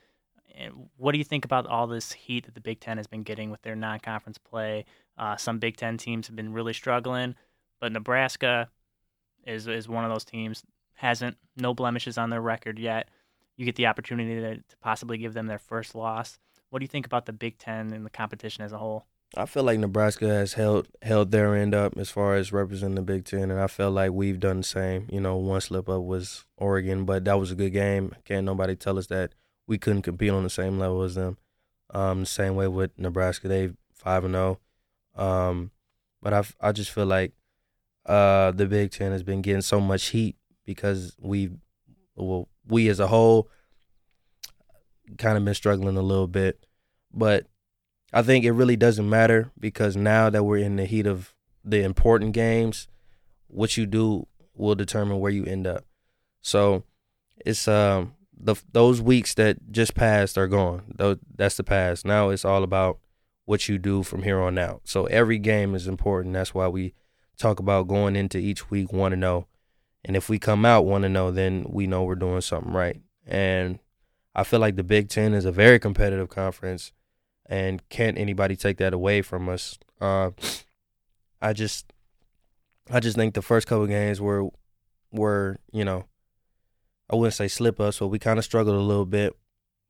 What 0.97 1.13
do 1.13 1.17
you 1.17 1.23
think 1.23 1.45
about 1.45 1.67
all 1.67 1.87
this 1.87 2.11
heat 2.11 2.45
that 2.45 2.55
the 2.55 2.61
Big 2.61 2.79
Ten 2.79 2.97
has 2.97 3.07
been 3.07 3.23
getting 3.23 3.51
with 3.51 3.61
their 3.61 3.75
non-conference 3.75 4.37
play? 4.37 4.85
Uh, 5.17 5.35
some 5.37 5.59
Big 5.59 5.77
Ten 5.77 5.97
teams 5.97 6.27
have 6.27 6.35
been 6.35 6.53
really 6.53 6.73
struggling, 6.73 7.35
but 7.79 7.91
Nebraska 7.91 8.69
is 9.45 9.67
is 9.67 9.87
one 9.87 10.03
of 10.03 10.11
those 10.11 10.25
teams 10.25 10.63
hasn't 10.93 11.35
no 11.57 11.73
blemishes 11.73 12.17
on 12.17 12.29
their 12.29 12.41
record 12.41 12.77
yet. 12.77 13.09
You 13.57 13.65
get 13.65 13.75
the 13.75 13.87
opportunity 13.87 14.35
to, 14.35 14.55
to 14.57 14.77
possibly 14.81 15.17
give 15.17 15.33
them 15.33 15.47
their 15.47 15.59
first 15.59 15.95
loss. 15.95 16.37
What 16.69 16.79
do 16.79 16.83
you 16.83 16.89
think 16.89 17.05
about 17.05 17.25
the 17.25 17.33
Big 17.33 17.57
Ten 17.57 17.91
and 17.91 18.05
the 18.05 18.09
competition 18.09 18.63
as 18.63 18.71
a 18.71 18.77
whole? 18.77 19.05
I 19.35 19.45
feel 19.45 19.63
like 19.63 19.79
Nebraska 19.79 20.27
has 20.27 20.53
held 20.53 20.89
held 21.01 21.31
their 21.31 21.55
end 21.55 21.73
up 21.73 21.97
as 21.97 22.09
far 22.09 22.35
as 22.35 22.51
representing 22.51 22.95
the 22.95 23.01
Big 23.01 23.25
Ten, 23.25 23.49
and 23.49 23.59
I 23.59 23.67
feel 23.67 23.89
like 23.89 24.11
we've 24.11 24.39
done 24.39 24.57
the 24.57 24.63
same. 24.63 25.07
You 25.11 25.21
know, 25.21 25.37
one 25.37 25.61
slip 25.61 25.87
up 25.87 26.01
was 26.01 26.45
Oregon, 26.57 27.05
but 27.05 27.25
that 27.25 27.39
was 27.39 27.51
a 27.51 27.55
good 27.55 27.71
game. 27.71 28.13
Can't 28.25 28.45
nobody 28.45 28.75
tell 28.75 28.97
us 28.97 29.07
that 29.07 29.33
we 29.67 29.77
couldn't 29.77 30.01
compete 30.01 30.31
on 30.31 30.43
the 30.43 30.49
same 30.49 30.79
level 30.79 31.01
as 31.03 31.15
them. 31.15 31.37
Um, 31.93 32.21
the 32.21 32.25
same 32.25 32.55
way 32.55 32.67
with 32.67 32.91
Nebraska, 32.97 33.47
they 33.47 33.71
five 33.93 34.23
and 34.23 34.33
zero. 34.33 34.59
Oh. 35.15 35.25
Um, 35.25 35.71
but 36.21 36.33
I 36.33 36.43
I 36.59 36.71
just 36.71 36.91
feel 36.91 37.05
like 37.05 37.33
uh, 38.05 38.51
the 38.51 38.65
Big 38.65 38.91
Ten 38.91 39.11
has 39.11 39.23
been 39.23 39.41
getting 39.41 39.61
so 39.61 39.79
much 39.79 40.07
heat 40.07 40.35
because 40.65 41.15
we, 41.19 41.51
well, 42.15 42.47
we 42.67 42.87
as 42.89 42.99
a 42.99 43.07
whole, 43.07 43.49
kind 45.17 45.37
of 45.37 45.45
been 45.45 45.53
struggling 45.53 45.97
a 45.97 46.01
little 46.01 46.27
bit. 46.27 46.65
But 47.13 47.47
I 48.13 48.21
think 48.21 48.45
it 48.45 48.51
really 48.51 48.75
doesn't 48.75 49.09
matter 49.09 49.51
because 49.59 49.95
now 49.95 50.29
that 50.29 50.43
we're 50.43 50.57
in 50.57 50.77
the 50.77 50.85
heat 50.85 51.07
of 51.07 51.33
the 51.63 51.83
important 51.83 52.33
games, 52.33 52.87
what 53.47 53.77
you 53.77 53.85
do 53.85 54.27
will 54.55 54.75
determine 54.75 55.19
where 55.19 55.31
you 55.31 55.45
end 55.45 55.67
up. 55.67 55.85
So 56.41 56.83
it's 57.45 57.67
um 57.67 58.13
the 58.43 58.55
those 58.71 59.01
weeks 59.01 59.33
that 59.35 59.71
just 59.71 59.93
passed 59.93 60.37
are 60.37 60.47
gone. 60.47 60.95
That's 61.35 61.57
the 61.57 61.63
past. 61.63 62.05
Now 62.05 62.29
it's 62.29 62.45
all 62.45 62.63
about 62.63 62.99
what 63.45 63.67
you 63.67 63.77
do 63.77 64.03
from 64.03 64.23
here 64.23 64.39
on 64.39 64.57
out. 64.57 64.81
So 64.85 65.05
every 65.05 65.37
game 65.37 65.75
is 65.75 65.87
important. 65.87 66.33
That's 66.33 66.53
why 66.53 66.67
we 66.67 66.93
talk 67.37 67.59
about 67.59 67.87
going 67.87 68.15
into 68.15 68.37
each 68.37 68.69
week 68.69 68.93
one 68.93 69.11
to 69.11 69.17
know. 69.17 69.47
And 70.03 70.15
if 70.15 70.29
we 70.29 70.39
come 70.39 70.65
out 70.65 70.85
one 70.85 71.01
to 71.01 71.09
know, 71.09 71.31
then 71.31 71.65
we 71.69 71.85
know 71.87 72.03
we're 72.03 72.15
doing 72.15 72.41
something 72.41 72.73
right. 72.73 73.01
And 73.25 73.79
I 74.33 74.43
feel 74.43 74.59
like 74.59 74.75
the 74.75 74.83
Big 74.83 75.09
Ten 75.09 75.33
is 75.33 75.45
a 75.45 75.51
very 75.51 75.79
competitive 75.79 76.29
conference, 76.29 76.91
and 77.45 77.87
can't 77.89 78.17
anybody 78.17 78.55
take 78.55 78.77
that 78.77 78.93
away 78.93 79.21
from 79.21 79.49
us. 79.49 79.77
Uh, 79.99 80.31
I 81.41 81.53
just, 81.53 81.91
I 82.89 82.99
just 82.99 83.17
think 83.17 83.33
the 83.33 83.41
first 83.41 83.67
couple 83.67 83.85
games 83.87 84.21
were, 84.21 84.49
were 85.11 85.59
you 85.71 85.85
know, 85.85 86.05
I 87.11 87.15
wouldn't 87.15 87.33
say 87.33 87.47
slip 87.47 87.79
us, 87.79 87.99
but 87.99 88.07
we 88.07 88.19
kind 88.19 88.39
of 88.39 88.45
struggled 88.45 88.75
a 88.75 88.79
little 88.79 89.05
bit. 89.05 89.35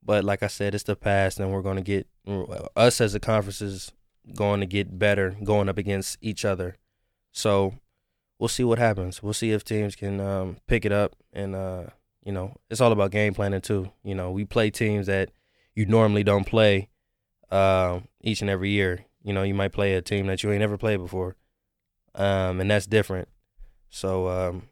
But 0.04 0.24
like 0.24 0.42
I 0.42 0.48
said, 0.48 0.74
it's 0.74 0.84
the 0.84 0.96
past, 0.96 1.38
and 1.38 1.52
we're 1.52 1.62
going 1.62 1.76
to 1.76 1.82
get 1.82 2.08
us 2.76 3.00
as 3.00 3.14
a 3.14 3.20
conference 3.20 3.62
is 3.62 3.92
going 4.34 4.60
to 4.60 4.66
get 4.66 4.98
better 4.98 5.36
going 5.44 5.68
up 5.68 5.78
against 5.78 6.18
each 6.20 6.44
other. 6.44 6.76
So 7.30 7.74
we'll 8.38 8.48
see 8.48 8.64
what 8.64 8.78
happens. 8.78 9.22
We'll 9.22 9.32
see 9.32 9.52
if 9.52 9.64
teams 9.64 9.94
can 9.94 10.20
um, 10.20 10.56
pick 10.66 10.84
it 10.84 10.90
up, 10.90 11.14
and 11.32 11.54
uh, 11.54 11.84
you 12.24 12.32
know, 12.32 12.56
it's 12.68 12.80
all 12.80 12.90
about 12.90 13.12
game 13.12 13.34
planning 13.34 13.60
too. 13.60 13.92
You 14.02 14.16
know, 14.16 14.32
we 14.32 14.44
play 14.44 14.70
teams 14.70 15.06
that 15.06 15.30
you 15.74 15.86
normally 15.86 16.24
don't 16.24 16.46
play 16.46 16.88
uh, 17.50 18.00
each 18.20 18.40
and 18.40 18.50
every 18.50 18.70
year. 18.70 19.04
You 19.22 19.32
know, 19.32 19.44
you 19.44 19.54
might 19.54 19.72
play 19.72 19.94
a 19.94 20.02
team 20.02 20.26
that 20.26 20.42
you 20.42 20.50
ain't 20.50 20.60
never 20.60 20.76
played 20.76 20.98
before, 20.98 21.36
um, 22.16 22.60
and 22.60 22.68
that's 22.68 22.86
different. 22.86 23.28
So 23.88 24.26
um, 24.28 24.68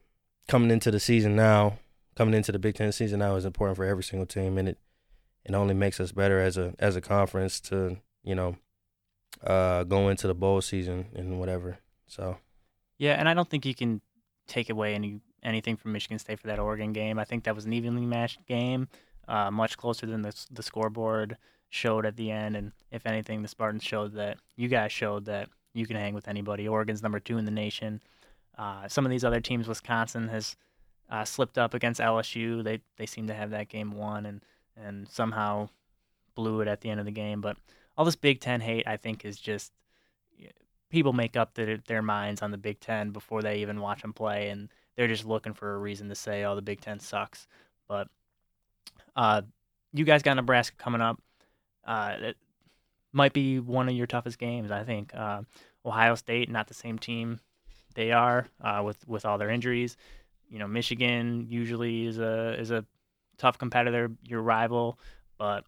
coming 0.48 0.72
into 0.72 0.90
the 0.90 0.98
season 0.98 1.36
now, 1.36 1.78
coming 2.16 2.34
into 2.34 2.52
the 2.52 2.58
Big 2.58 2.74
Ten 2.74 2.92
season 2.92 3.20
now 3.20 3.36
is 3.36 3.44
important 3.44 3.76
for 3.76 3.84
every 3.84 4.04
single 4.04 4.26
team, 4.26 4.58
and 4.58 4.68
it 4.68 4.78
it 5.44 5.54
only 5.54 5.74
makes 5.74 6.00
us 6.00 6.12
better 6.12 6.40
as 6.40 6.56
a 6.56 6.74
as 6.78 6.96
a 6.96 7.00
conference 7.00 7.60
to 7.60 7.96
you 8.22 8.34
know 8.34 8.56
uh, 9.44 9.84
go 9.84 10.08
into 10.08 10.26
the 10.26 10.34
bowl 10.34 10.60
season 10.60 11.06
and 11.14 11.38
whatever. 11.38 11.78
So 12.06 12.38
yeah, 12.98 13.14
and 13.14 13.28
I 13.28 13.34
don't 13.34 13.48
think 13.48 13.64
you 13.64 13.74
can 13.74 14.00
take 14.46 14.70
away 14.70 14.94
any 14.94 15.20
anything 15.42 15.76
from 15.76 15.92
Michigan 15.92 16.18
State 16.18 16.40
for 16.40 16.48
that 16.48 16.58
Oregon 16.58 16.92
game. 16.92 17.18
I 17.18 17.24
think 17.24 17.44
that 17.44 17.54
was 17.54 17.64
an 17.64 17.72
evenly 17.72 18.04
matched 18.04 18.46
game, 18.46 18.88
uh, 19.28 19.50
much 19.50 19.76
closer 19.76 20.06
than 20.06 20.22
the 20.22 20.34
the 20.50 20.62
scoreboard 20.62 21.36
showed 21.70 22.04
at 22.04 22.16
the 22.16 22.30
end. 22.30 22.56
And 22.56 22.72
if 22.90 23.06
anything, 23.06 23.42
the 23.42 23.48
Spartans 23.48 23.84
showed 23.84 24.14
that 24.14 24.38
you 24.56 24.68
guys 24.68 24.92
showed 24.92 25.24
that 25.26 25.48
you 25.72 25.86
can 25.86 25.96
hang 25.96 26.14
with 26.14 26.28
anybody. 26.28 26.66
Oregon's 26.66 27.02
number 27.02 27.20
two 27.20 27.38
in 27.38 27.44
the 27.44 27.50
nation. 27.50 28.02
Uh, 28.58 28.88
some 28.88 29.06
of 29.06 29.10
these 29.10 29.24
other 29.24 29.40
teams, 29.40 29.68
Wisconsin 29.68 30.28
has 30.28 30.56
uh, 31.10 31.24
slipped 31.24 31.58
up 31.58 31.74
against 31.74 32.00
LSU. 32.00 32.62
They 32.62 32.80
they 32.96 33.06
seem 33.06 33.26
to 33.26 33.34
have 33.34 33.50
that 33.50 33.68
game 33.68 33.92
won 33.92 34.26
and 34.26 34.40
and 34.76 35.08
somehow 35.08 35.68
blew 36.34 36.60
it 36.60 36.68
at 36.68 36.80
the 36.80 36.90
end 36.90 37.00
of 37.00 37.06
the 37.06 37.12
game. 37.12 37.40
But 37.40 37.56
all 37.96 38.04
this 38.04 38.16
Big 38.16 38.40
Ten 38.40 38.60
hate, 38.60 38.86
I 38.86 38.96
think, 38.96 39.24
is 39.24 39.38
just 39.38 39.72
people 40.90 41.12
make 41.12 41.36
up 41.36 41.54
their, 41.54 41.78
their 41.86 42.02
minds 42.02 42.42
on 42.42 42.50
the 42.50 42.58
Big 42.58 42.80
Ten 42.80 43.10
before 43.10 43.42
they 43.42 43.58
even 43.58 43.80
watch 43.80 44.02
them 44.02 44.12
play, 44.12 44.48
and 44.48 44.68
they're 44.96 45.08
just 45.08 45.24
looking 45.24 45.54
for 45.54 45.74
a 45.74 45.78
reason 45.78 46.08
to 46.08 46.14
say, 46.14 46.44
"Oh, 46.44 46.54
the 46.54 46.62
Big 46.62 46.80
Ten 46.80 47.00
sucks." 47.00 47.46
But 47.88 48.08
uh, 49.16 49.42
you 49.92 50.04
guys 50.04 50.22
got 50.22 50.34
Nebraska 50.34 50.76
coming 50.78 51.00
up. 51.00 51.20
Uh, 51.84 52.14
it 52.20 52.36
might 53.12 53.32
be 53.32 53.58
one 53.58 53.88
of 53.88 53.94
your 53.94 54.06
toughest 54.06 54.38
games, 54.38 54.70
I 54.70 54.84
think. 54.84 55.14
Uh, 55.14 55.42
Ohio 55.84 56.14
State, 56.14 56.50
not 56.50 56.68
the 56.68 56.74
same 56.74 56.98
team 56.98 57.40
they 57.94 58.12
are 58.12 58.46
uh, 58.60 58.82
with 58.84 59.06
with 59.08 59.24
all 59.24 59.38
their 59.38 59.50
injuries. 59.50 59.96
You 60.50 60.58
know, 60.58 60.66
Michigan 60.66 61.46
usually 61.48 62.06
is 62.06 62.18
a 62.18 62.60
is 62.60 62.70
a 62.70 62.84
tough 63.38 63.56
competitor, 63.56 64.10
your 64.26 64.42
rival, 64.42 64.98
but 65.38 65.64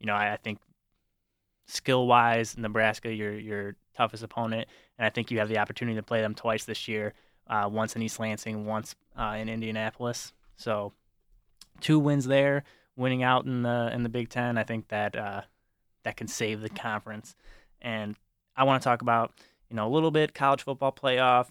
you 0.00 0.06
know, 0.06 0.14
I, 0.14 0.32
I 0.32 0.36
think 0.36 0.58
skill 1.66 2.06
wise, 2.06 2.58
Nebraska, 2.58 3.12
your 3.14 3.38
your 3.38 3.76
toughest 3.96 4.22
opponent, 4.24 4.68
and 4.98 5.06
I 5.06 5.10
think 5.10 5.30
you 5.30 5.38
have 5.38 5.48
the 5.48 5.58
opportunity 5.58 5.96
to 5.96 6.02
play 6.02 6.20
them 6.20 6.34
twice 6.34 6.64
this 6.64 6.88
year, 6.88 7.14
uh, 7.46 7.68
once 7.70 7.94
in 7.94 8.02
East 8.02 8.18
Lansing, 8.18 8.66
once 8.66 8.96
uh, 9.16 9.36
in 9.38 9.48
Indianapolis. 9.48 10.32
So, 10.56 10.92
two 11.80 11.98
wins 11.98 12.26
there, 12.26 12.64
winning 12.96 13.22
out 13.22 13.44
in 13.44 13.62
the 13.62 13.90
in 13.92 14.02
the 14.02 14.08
Big 14.08 14.28
Ten. 14.28 14.58
I 14.58 14.64
think 14.64 14.88
that 14.88 15.16
uh, 15.16 15.42
that 16.02 16.16
can 16.16 16.26
save 16.26 16.60
the 16.60 16.70
conference. 16.70 17.36
And 17.80 18.16
I 18.56 18.64
want 18.64 18.82
to 18.82 18.84
talk 18.88 19.00
about 19.00 19.32
you 19.68 19.76
know 19.76 19.86
a 19.86 19.92
little 19.92 20.10
bit 20.10 20.34
college 20.34 20.62
football 20.62 20.92
playoff, 20.92 21.48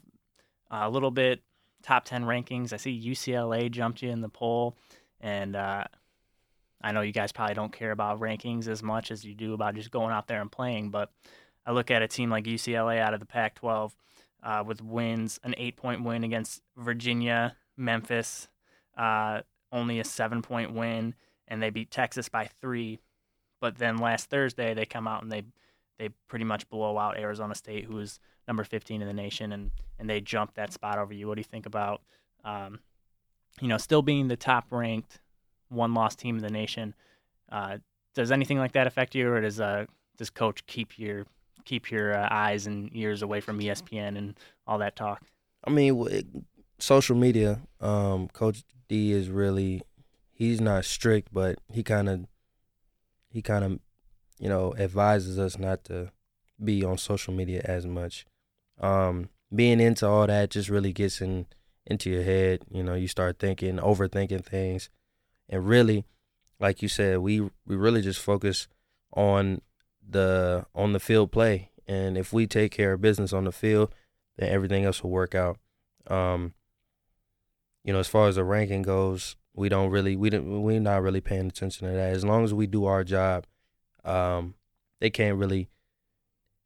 a 0.69 0.89
little 0.89 1.11
bit 1.11 1.41
top 1.83 2.05
ten 2.05 2.24
rankings. 2.24 2.74
I 2.74 2.77
see 2.77 3.09
UCLA 3.09 3.69
jumped 3.71 4.01
you 4.01 4.09
in 4.09 4.21
the 4.21 4.29
poll, 4.29 4.77
and 5.19 5.55
uh, 5.55 5.86
I 6.81 6.91
know 6.91 7.01
you 7.01 7.12
guys 7.12 7.31
probably 7.31 7.55
don't 7.55 7.74
care 7.74 7.91
about 7.91 8.19
rankings 8.19 8.67
as 8.67 8.81
much 8.81 9.12
as 9.12 9.24
you 9.25 9.36
do 9.36 9.53
about 9.53 9.75
just 9.75 9.91
going 9.91 10.12
out 10.12 10.27
there 10.27 10.41
and 10.41 10.51
playing, 10.51 10.91
but 10.91 11.12
I 11.65 11.71
look 11.71 11.91
at 11.91 12.01
a 12.01 12.07
team 12.07 12.29
like 12.29 12.45
UCLA 12.45 13.00
out 13.00 13.13
of 13.13 13.19
the 13.19 13.25
Pac 13.25 13.55
12 13.55 13.95
uh, 14.43 14.63
with 14.65 14.81
wins, 14.81 15.39
an 15.43 15.53
eight 15.57 15.77
point 15.77 16.03
win 16.03 16.24
against 16.24 16.62
Virginia, 16.77 17.55
Memphis, 17.77 18.48
uh, 18.98 19.41
only 19.71 20.00
a 20.00 20.03
seven 20.03 20.41
point 20.41 20.74
win, 20.74 21.15
and 21.48 21.62
they 21.62 21.69
beat 21.69 21.91
Texas 21.91 22.29
by 22.29 22.50
three. 22.62 23.00
But 23.59 23.77
then 23.77 23.98
last 23.98 24.29
Thursday, 24.29 24.74
they 24.74 24.86
come 24.86 25.07
out 25.07 25.21
and 25.21 25.31
they 25.31 25.43
they 26.00 26.10
pretty 26.27 26.46
much 26.46 26.68
blow 26.70 26.98
out 26.98 27.20
Arizona 27.20 27.53
State, 27.53 27.86
who 27.86 28.00
is 28.00 28.20
number 28.48 28.63
15 28.63 29.01
in 29.01 29.08
the 29.08 29.13
nation, 29.13 29.51
and, 29.51 29.70
and 30.00 30.10
they 30.10 30.22
jump 30.22 30.56
that 30.56 30.74
spot 30.74 30.98
over 30.98 31.13
you. 31.13 31.27
What 31.27 31.36
do 31.36 31.41
you 31.41 31.46
think 31.46 31.68
about, 31.68 32.01
um, 32.44 32.79
you 33.62 33.68
know, 33.68 33.77
still 33.77 34.01
being 34.01 34.27
the 34.27 34.38
top 34.38 34.65
ranked 34.72 35.20
one 35.70 35.94
loss 35.94 36.15
team 36.15 36.38
in 36.38 36.41
the 36.41 36.50
nation. 36.50 36.94
Uh, 37.51 37.77
does 38.13 38.32
anything 38.32 38.58
like 38.58 38.74
that 38.74 38.88
affect 38.88 39.15
you, 39.15 39.32
or 39.32 39.41
does 39.41 39.60
uh, 39.60 39.86
does 40.18 40.29
coach 40.29 40.65
keep 40.65 41.00
your 41.00 41.25
keep 41.65 41.91
your 41.91 42.15
uh, 42.15 42.27
eyes 42.29 42.68
and 42.68 42.89
ears 42.96 43.22
away 43.22 43.39
from 43.39 43.60
ESPN 43.60 44.18
and 44.18 44.38
all 44.68 44.79
that 44.79 44.96
talk? 44.96 45.22
I 45.63 45.70
mean, 45.70 46.08
it, 46.10 46.25
social 46.79 47.15
media. 47.15 47.62
Um, 47.79 48.27
coach 48.29 48.63
D 48.88 49.12
is 49.12 49.29
really 49.29 49.82
he's 50.32 50.60
not 50.60 50.86
strict, 50.86 51.34
but 51.34 51.60
he 51.72 51.84
kind 51.84 52.10
of 52.10 52.25
he 53.29 53.41
kind 53.41 53.63
of 53.63 53.79
you 54.39 54.50
know 54.50 54.74
advises 54.77 55.38
us 55.38 55.60
not 55.60 55.84
to 55.86 56.12
be 56.63 56.84
on 56.84 56.98
social 56.98 57.34
media 57.34 57.62
as 57.65 57.86
much. 57.86 58.25
Um, 58.79 59.29
being 59.53 59.79
into 59.79 60.08
all 60.08 60.27
that 60.27 60.50
just 60.50 60.69
really 60.69 60.93
gets 60.93 61.22
in 61.22 61.46
into 61.86 62.10
your 62.10 62.24
head. 62.24 62.62
You 62.72 62.84
know, 62.84 62.96
you 62.96 63.08
start 63.08 63.39
thinking, 63.39 63.77
overthinking 63.77 64.46
things 64.46 64.89
and 65.50 65.67
really, 65.67 66.05
like 66.60 66.81
you 66.81 66.88
said, 66.88 67.17
we 67.19 67.41
we 67.41 67.75
really 67.75 68.01
just 68.01 68.22
focus 68.22 68.67
on 69.13 69.62
the 70.08 70.65
on 70.75 70.93
the 70.93 71.00
field 71.00 71.31
play, 71.31 71.72
and 71.88 72.17
if 72.17 72.31
we 72.31 72.46
take 72.46 72.72
care 72.72 72.93
of 72.93 73.01
business 73.01 73.34
on 73.34 73.46
the 73.46 73.51
field, 73.51 73.93
then 74.38 74.50
everything 74.50 74.86
else 74.86 75.03
will 75.03 75.10
work 75.10 75.34
out. 75.34 75.58
Um, 76.08 76.53
you 77.84 77.91
know, 77.91 78.00
as 78.00 78.08
far 78.08 78.27
as 78.27 78.36
the 78.36 78.43
ranking 78.43 78.84
goes, 78.84 79.36
we 79.55 79.69
don't 79.69 79.89
really 79.89 80.15
we 80.15 80.29
don't 80.29 80.62
we're 80.62 80.79
not 80.79 81.01
really 81.01 81.22
paying 81.22 81.48
attention 81.48 81.88
to 81.88 81.93
that. 81.93 82.13
As 82.13 82.24
long 82.24 82.43
as 82.43 82.53
we 82.53 82.67
do 82.67 82.86
our 82.86 83.03
job, 83.03 83.46
um, 84.10 84.56
they 85.00 85.10
can't 85.10 85.38
really 85.38 85.70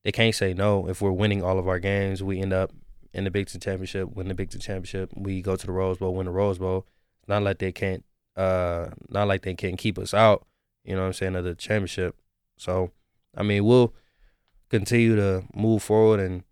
they 0.03 0.11
can't 0.11 0.35
say 0.35 0.53
no. 0.53 0.87
If 0.89 1.01
we're 1.01 1.11
winning 1.11 1.43
all 1.43 1.59
of 1.59 1.67
our 1.67 1.79
games, 1.79 2.21
we 2.21 2.39
end 2.39 2.53
up 2.53 2.71
in 3.13 3.23
the 3.23 3.31
Big 3.31 3.47
Ten 3.47 3.61
championship. 3.61 4.13
Win 4.15 4.27
the 4.27 4.33
Big 4.33 4.49
Ten 4.49 4.61
championship, 4.61 5.11
we 5.15 5.41
go 5.41 5.55
to 5.55 5.65
the 5.65 5.71
Rose 5.71 5.97
Bowl, 5.97 6.13
win 6.15 6.25
the 6.25 6.31
Rose 6.31 6.57
Bowl. 6.57 6.85
It's 7.21 7.29
not 7.29 7.43
like 7.43 7.59
they 7.59 7.71
can't 7.71 8.03
uh, 8.35 8.87
not 9.09 9.27
like 9.27 9.43
they 9.43 9.53
can't 9.53 9.77
keep 9.77 9.99
us 9.99 10.13
out, 10.13 10.45
you 10.83 10.95
know 10.95 11.01
what 11.01 11.07
I'm 11.07 11.13
saying, 11.13 11.35
of 11.35 11.43
the 11.43 11.55
championship. 11.55 12.15
So, 12.57 12.91
I 13.35 13.43
mean, 13.43 13.63
we'll 13.65 13.93
continue 14.69 15.15
to 15.15 15.43
move 15.53 15.83
forward 15.83 16.19
and 16.19 16.43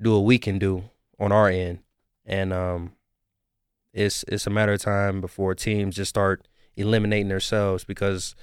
do 0.00 0.12
what 0.12 0.24
we 0.24 0.38
can 0.38 0.58
do 0.58 0.84
on 1.18 1.32
our 1.32 1.48
end. 1.48 1.80
And 2.24 2.52
um, 2.52 2.92
it's 3.92 4.24
it's 4.28 4.46
a 4.46 4.50
matter 4.50 4.72
of 4.72 4.80
time 4.80 5.20
before 5.20 5.54
teams 5.54 5.96
just 5.96 6.08
start 6.08 6.46
eliminating 6.76 7.28
themselves 7.28 7.84
because 7.84 8.34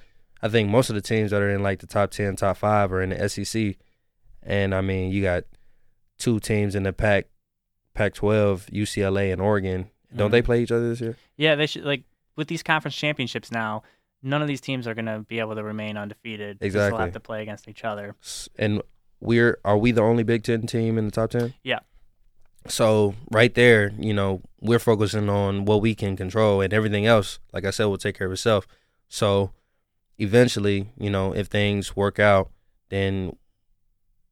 I 0.42 0.50
think 0.50 0.70
most 0.70 0.90
of 0.90 0.96
the 0.96 1.02
teams 1.02 1.32
that 1.32 1.42
are 1.42 1.50
in 1.50 1.64
like 1.64 1.80
the 1.80 1.88
top 1.88 2.12
10, 2.12 2.36
top 2.36 2.58
5 2.58 2.92
are 2.92 3.02
in 3.02 3.10
the 3.10 3.30
SEC. 3.30 3.76
And 4.44 4.74
I 4.74 4.82
mean, 4.82 5.12
you 5.12 5.22
got 5.22 5.44
two 6.18 6.40
teams 6.40 6.76
in 6.76 6.84
the 6.84 6.94
Pac 6.94 7.28
Pac 7.94 8.14
12, 8.14 8.68
UCLA 8.68 9.32
and 9.32 9.42
Oregon. 9.42 9.90
Don't 10.16 10.28
mm-hmm. 10.28 10.32
they 10.32 10.42
play 10.42 10.64
each 10.64 10.72
other 10.72 10.90
this 10.90 11.02
year? 11.02 11.18
Yeah, 11.38 11.56
they 11.56 11.68
should 11.68 11.86
like 11.86 12.04
with 12.36 12.48
these 12.48 12.64
conference 12.64 12.96
championships 12.96 13.52
now, 13.52 13.84
none 14.24 14.42
of 14.42 14.48
these 14.48 14.62
teams 14.62 14.88
are 14.88 14.94
going 14.94 15.06
to 15.06 15.20
be 15.20 15.40
able 15.40 15.56
to 15.56 15.64
remain 15.64 15.98
undefeated. 15.98 16.58
Exactly. 16.62 16.98
They'll 16.98 17.06
have 17.06 17.14
to 17.14 17.20
play 17.20 17.42
against 17.42 17.68
each 17.68 17.84
other. 17.84 18.16
And 18.58 18.82
we're 19.20 19.60
are 19.64 19.78
we 19.78 19.92
the 19.92 20.02
only 20.02 20.24
Big 20.24 20.44
Ten 20.44 20.66
team 20.66 20.98
in 20.98 21.06
the 21.06 21.12
top 21.12 21.32
ten? 21.32 21.54
Yeah. 21.64 21.80
So 22.68 23.16
right 23.32 23.54
there, 23.54 23.92
you 23.98 24.14
know, 24.14 24.42
we're 24.60 24.80
focusing 24.80 25.30
on 25.30 25.66
what 25.66 25.82
we 25.82 25.96
can 25.96 26.16
control, 26.16 26.62
and 26.62 26.74
everything 26.74 27.06
else, 27.06 27.40
like 27.54 27.66
I 27.66 27.72
said, 27.72 27.86
will 27.86 27.98
take 27.98 28.18
care 28.18 28.28
of 28.28 28.34
itself. 28.34 28.68
So 29.10 29.52
eventually, 30.22 30.88
you 30.98 31.10
know, 31.10 31.34
if 31.34 31.48
things 31.48 31.96
work 31.96 32.20
out, 32.20 32.52
then 32.90 33.36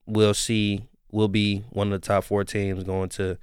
we'll 0.05 0.33
see. 0.33 0.83
We'll 1.11 1.27
be 1.27 1.63
one 1.71 1.91
of 1.91 1.99
the 1.99 2.07
top 2.07 2.23
four 2.23 2.43
teams 2.43 2.83
going 2.83 3.09
to 3.09 3.37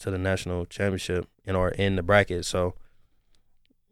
to 0.00 0.10
the 0.10 0.18
national 0.18 0.66
championship 0.66 1.26
and 1.46 1.56
our 1.56 1.70
in 1.70 1.96
the 1.96 2.02
bracket. 2.02 2.44
So 2.44 2.74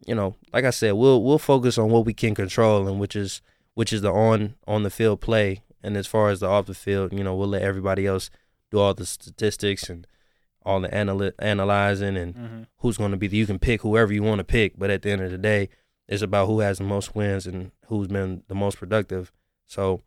you 0.06 0.14
know, 0.14 0.36
like 0.52 0.64
I 0.64 0.70
said, 0.70 0.92
we'll 0.92 1.22
we'll 1.22 1.38
focus 1.38 1.78
on 1.78 1.90
what 1.90 2.04
we 2.04 2.14
can 2.14 2.34
control 2.34 2.86
and 2.86 3.00
which 3.00 3.16
is 3.16 3.40
which 3.74 3.92
is 3.92 4.02
the 4.02 4.12
on 4.12 4.54
on 4.66 4.82
the 4.82 4.90
field 4.90 5.20
play. 5.20 5.62
And 5.82 5.96
as 5.96 6.06
far 6.06 6.28
as 6.28 6.40
the 6.40 6.48
off 6.48 6.66
the 6.66 6.74
field, 6.74 7.12
you 7.12 7.24
know, 7.24 7.34
we'll 7.34 7.48
let 7.48 7.62
everybody 7.62 8.06
else 8.06 8.30
do 8.70 8.78
all 8.78 8.94
the 8.94 9.06
statistics 9.06 9.88
and 9.88 10.06
all 10.62 10.80
the 10.80 10.88
analy- 10.88 11.32
analyzing 11.38 12.16
and 12.16 12.34
mm-hmm. 12.34 12.62
who's 12.78 12.98
going 12.98 13.12
to 13.12 13.16
be. 13.16 13.28
The, 13.28 13.36
you 13.36 13.46
can 13.46 13.58
pick 13.58 13.82
whoever 13.82 14.12
you 14.12 14.22
want 14.22 14.40
to 14.40 14.44
pick, 14.44 14.78
but 14.78 14.90
at 14.90 15.02
the 15.02 15.10
end 15.10 15.22
of 15.22 15.30
the 15.30 15.38
day, 15.38 15.68
It's 16.08 16.22
about 16.22 16.46
who 16.46 16.60
has 16.60 16.78
the 16.78 16.84
most 16.84 17.14
wins 17.14 17.46
and 17.46 17.70
who's 17.86 18.08
been 18.08 18.42
the 18.48 18.54
most 18.54 18.78
productive. 18.78 19.30
So 19.66 20.02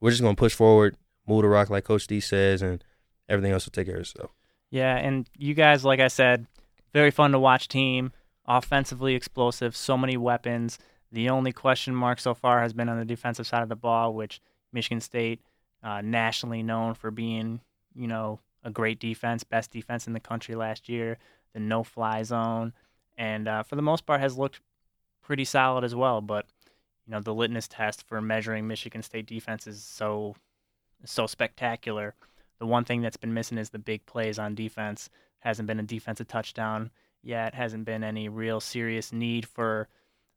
we're 0.00 0.10
just 0.10 0.22
gonna 0.22 0.34
push 0.34 0.54
forward, 0.54 0.96
move 1.26 1.42
the 1.42 1.48
rock 1.48 1.70
like 1.70 1.84
Coach 1.84 2.06
D 2.06 2.20
says, 2.20 2.62
and 2.62 2.82
everything 3.28 3.52
else 3.52 3.66
will 3.66 3.72
take 3.72 3.86
care 3.86 3.96
of 3.96 4.02
itself. 4.02 4.30
Yeah, 4.70 4.96
and 4.96 5.28
you 5.36 5.52
guys, 5.52 5.84
like 5.84 6.00
I 6.00 6.08
said, 6.08 6.46
very 6.94 7.10
fun 7.10 7.32
to 7.32 7.38
watch 7.38 7.68
team, 7.68 8.12
offensively 8.46 9.14
explosive, 9.14 9.76
so 9.76 9.98
many 9.98 10.16
weapons. 10.16 10.78
The 11.10 11.28
only 11.28 11.52
question 11.52 11.94
mark 11.94 12.18
so 12.18 12.32
far 12.32 12.60
has 12.62 12.72
been 12.72 12.88
on 12.88 12.98
the 12.98 13.04
defensive 13.04 13.46
side 13.46 13.62
of 13.62 13.68
the 13.68 13.76
ball, 13.76 14.14
which 14.14 14.40
Michigan 14.72 15.02
State, 15.02 15.42
uh, 15.82 16.00
nationally 16.00 16.62
known 16.62 16.94
for 16.94 17.10
being, 17.10 17.60
you 17.94 18.06
know, 18.06 18.40
a 18.64 18.70
great 18.70 18.98
defense, 18.98 19.44
best 19.44 19.70
defense 19.70 20.06
in 20.06 20.14
the 20.14 20.20
country 20.20 20.54
last 20.54 20.88
year, 20.88 21.18
the 21.52 21.60
no-fly 21.60 22.22
zone, 22.22 22.72
and 23.18 23.46
uh, 23.48 23.62
for 23.62 23.76
the 23.76 23.82
most 23.82 24.06
part 24.06 24.20
has 24.20 24.38
looked 24.38 24.60
pretty 25.22 25.44
solid 25.44 25.84
as 25.84 25.94
well. 25.94 26.20
But 26.20 26.46
you 27.06 27.12
know, 27.12 27.20
the 27.20 27.34
litmus 27.34 27.68
test 27.68 28.06
for 28.06 28.20
measuring 28.20 28.66
Michigan 28.66 29.02
State 29.02 29.26
defense 29.26 29.66
is 29.66 29.82
so 29.82 30.36
so 31.04 31.26
spectacular. 31.26 32.14
The 32.58 32.66
one 32.66 32.84
thing 32.84 33.02
that's 33.02 33.16
been 33.16 33.34
missing 33.34 33.58
is 33.58 33.70
the 33.70 33.78
big 33.78 34.06
plays 34.06 34.38
on 34.38 34.54
defense. 34.54 35.10
Hasn't 35.40 35.66
been 35.66 35.80
a 35.80 35.84
defensive 35.84 36.28
touchdown 36.28 36.90
yet. 37.22 37.54
Hasn't 37.54 37.84
been 37.84 38.04
any 38.04 38.28
real 38.28 38.60
serious 38.60 39.12
need 39.12 39.46
for, 39.46 39.88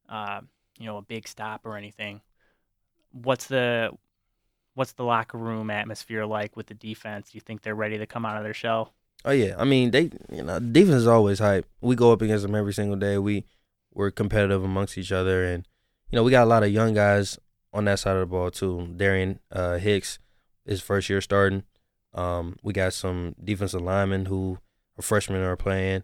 uh, 0.10 0.42
you 0.80 0.88
know, 0.88 0.98
a 0.98 1.04
big 1.04 1.28
stop 1.28 1.66
or 1.66 1.78
anything. 1.78 2.22
What's 3.12 3.46
the 3.46 3.92
what's 4.74 4.94
the 4.94 5.04
locker 5.04 5.38
room 5.38 5.70
atmosphere 5.70 6.26
like 6.26 6.56
with 6.56 6.68
the 6.68 6.74
defense? 6.74 7.30
Do 7.30 7.38
you 7.38 7.42
think 7.42 7.62
they're 7.62 7.76
ready 7.76 7.98
to 8.00 8.08
come 8.08 8.26
out 8.26 8.38
of 8.38 8.44
their 8.44 8.54
shell? 8.54 8.94
Oh 9.24 9.32
yeah, 9.32 9.56
I 9.58 9.64
mean 9.64 9.92
they, 9.92 10.12
you 10.32 10.44
know, 10.44 10.60
defense 10.60 10.98
is 10.98 11.08
always 11.08 11.40
hype. 11.40 11.66
We 11.82 11.96
go 11.96 12.12
up 12.12 12.22
against 12.22 12.44
them 12.44 12.56
every 12.56 12.74
single 12.74 12.98
day. 12.98 13.18
We 13.18 13.46
we're 13.96 14.12
competitive 14.12 14.64
amongst 14.64 14.98
each 14.98 15.12
other, 15.12 15.44
and 15.44 15.68
you 16.12 16.18
know 16.18 16.24
we 16.24 16.30
got 16.30 16.44
a 16.44 16.50
lot 16.50 16.64
of 16.64 16.72
young 16.72 16.94
guys 16.94 17.40
on 17.74 17.86
that 17.86 18.00
side 18.00 18.16
of 18.16 18.20
the 18.20 18.26
ball 18.28 18.52
too. 18.52 18.94
Darian 18.96 19.40
uh, 19.52 19.78
Hicks 19.78 20.20
is 20.66 20.82
first 20.82 21.10
year 21.10 21.22
starting. 21.22 21.64
Um, 22.14 22.58
we 22.62 22.74
got 22.74 22.94
some 22.94 23.36
defensive 23.44 23.82
linemen 23.82 24.26
who 24.26 24.60
are 25.00 25.02
freshmen 25.02 25.42
are 25.42 25.56
playing, 25.56 26.04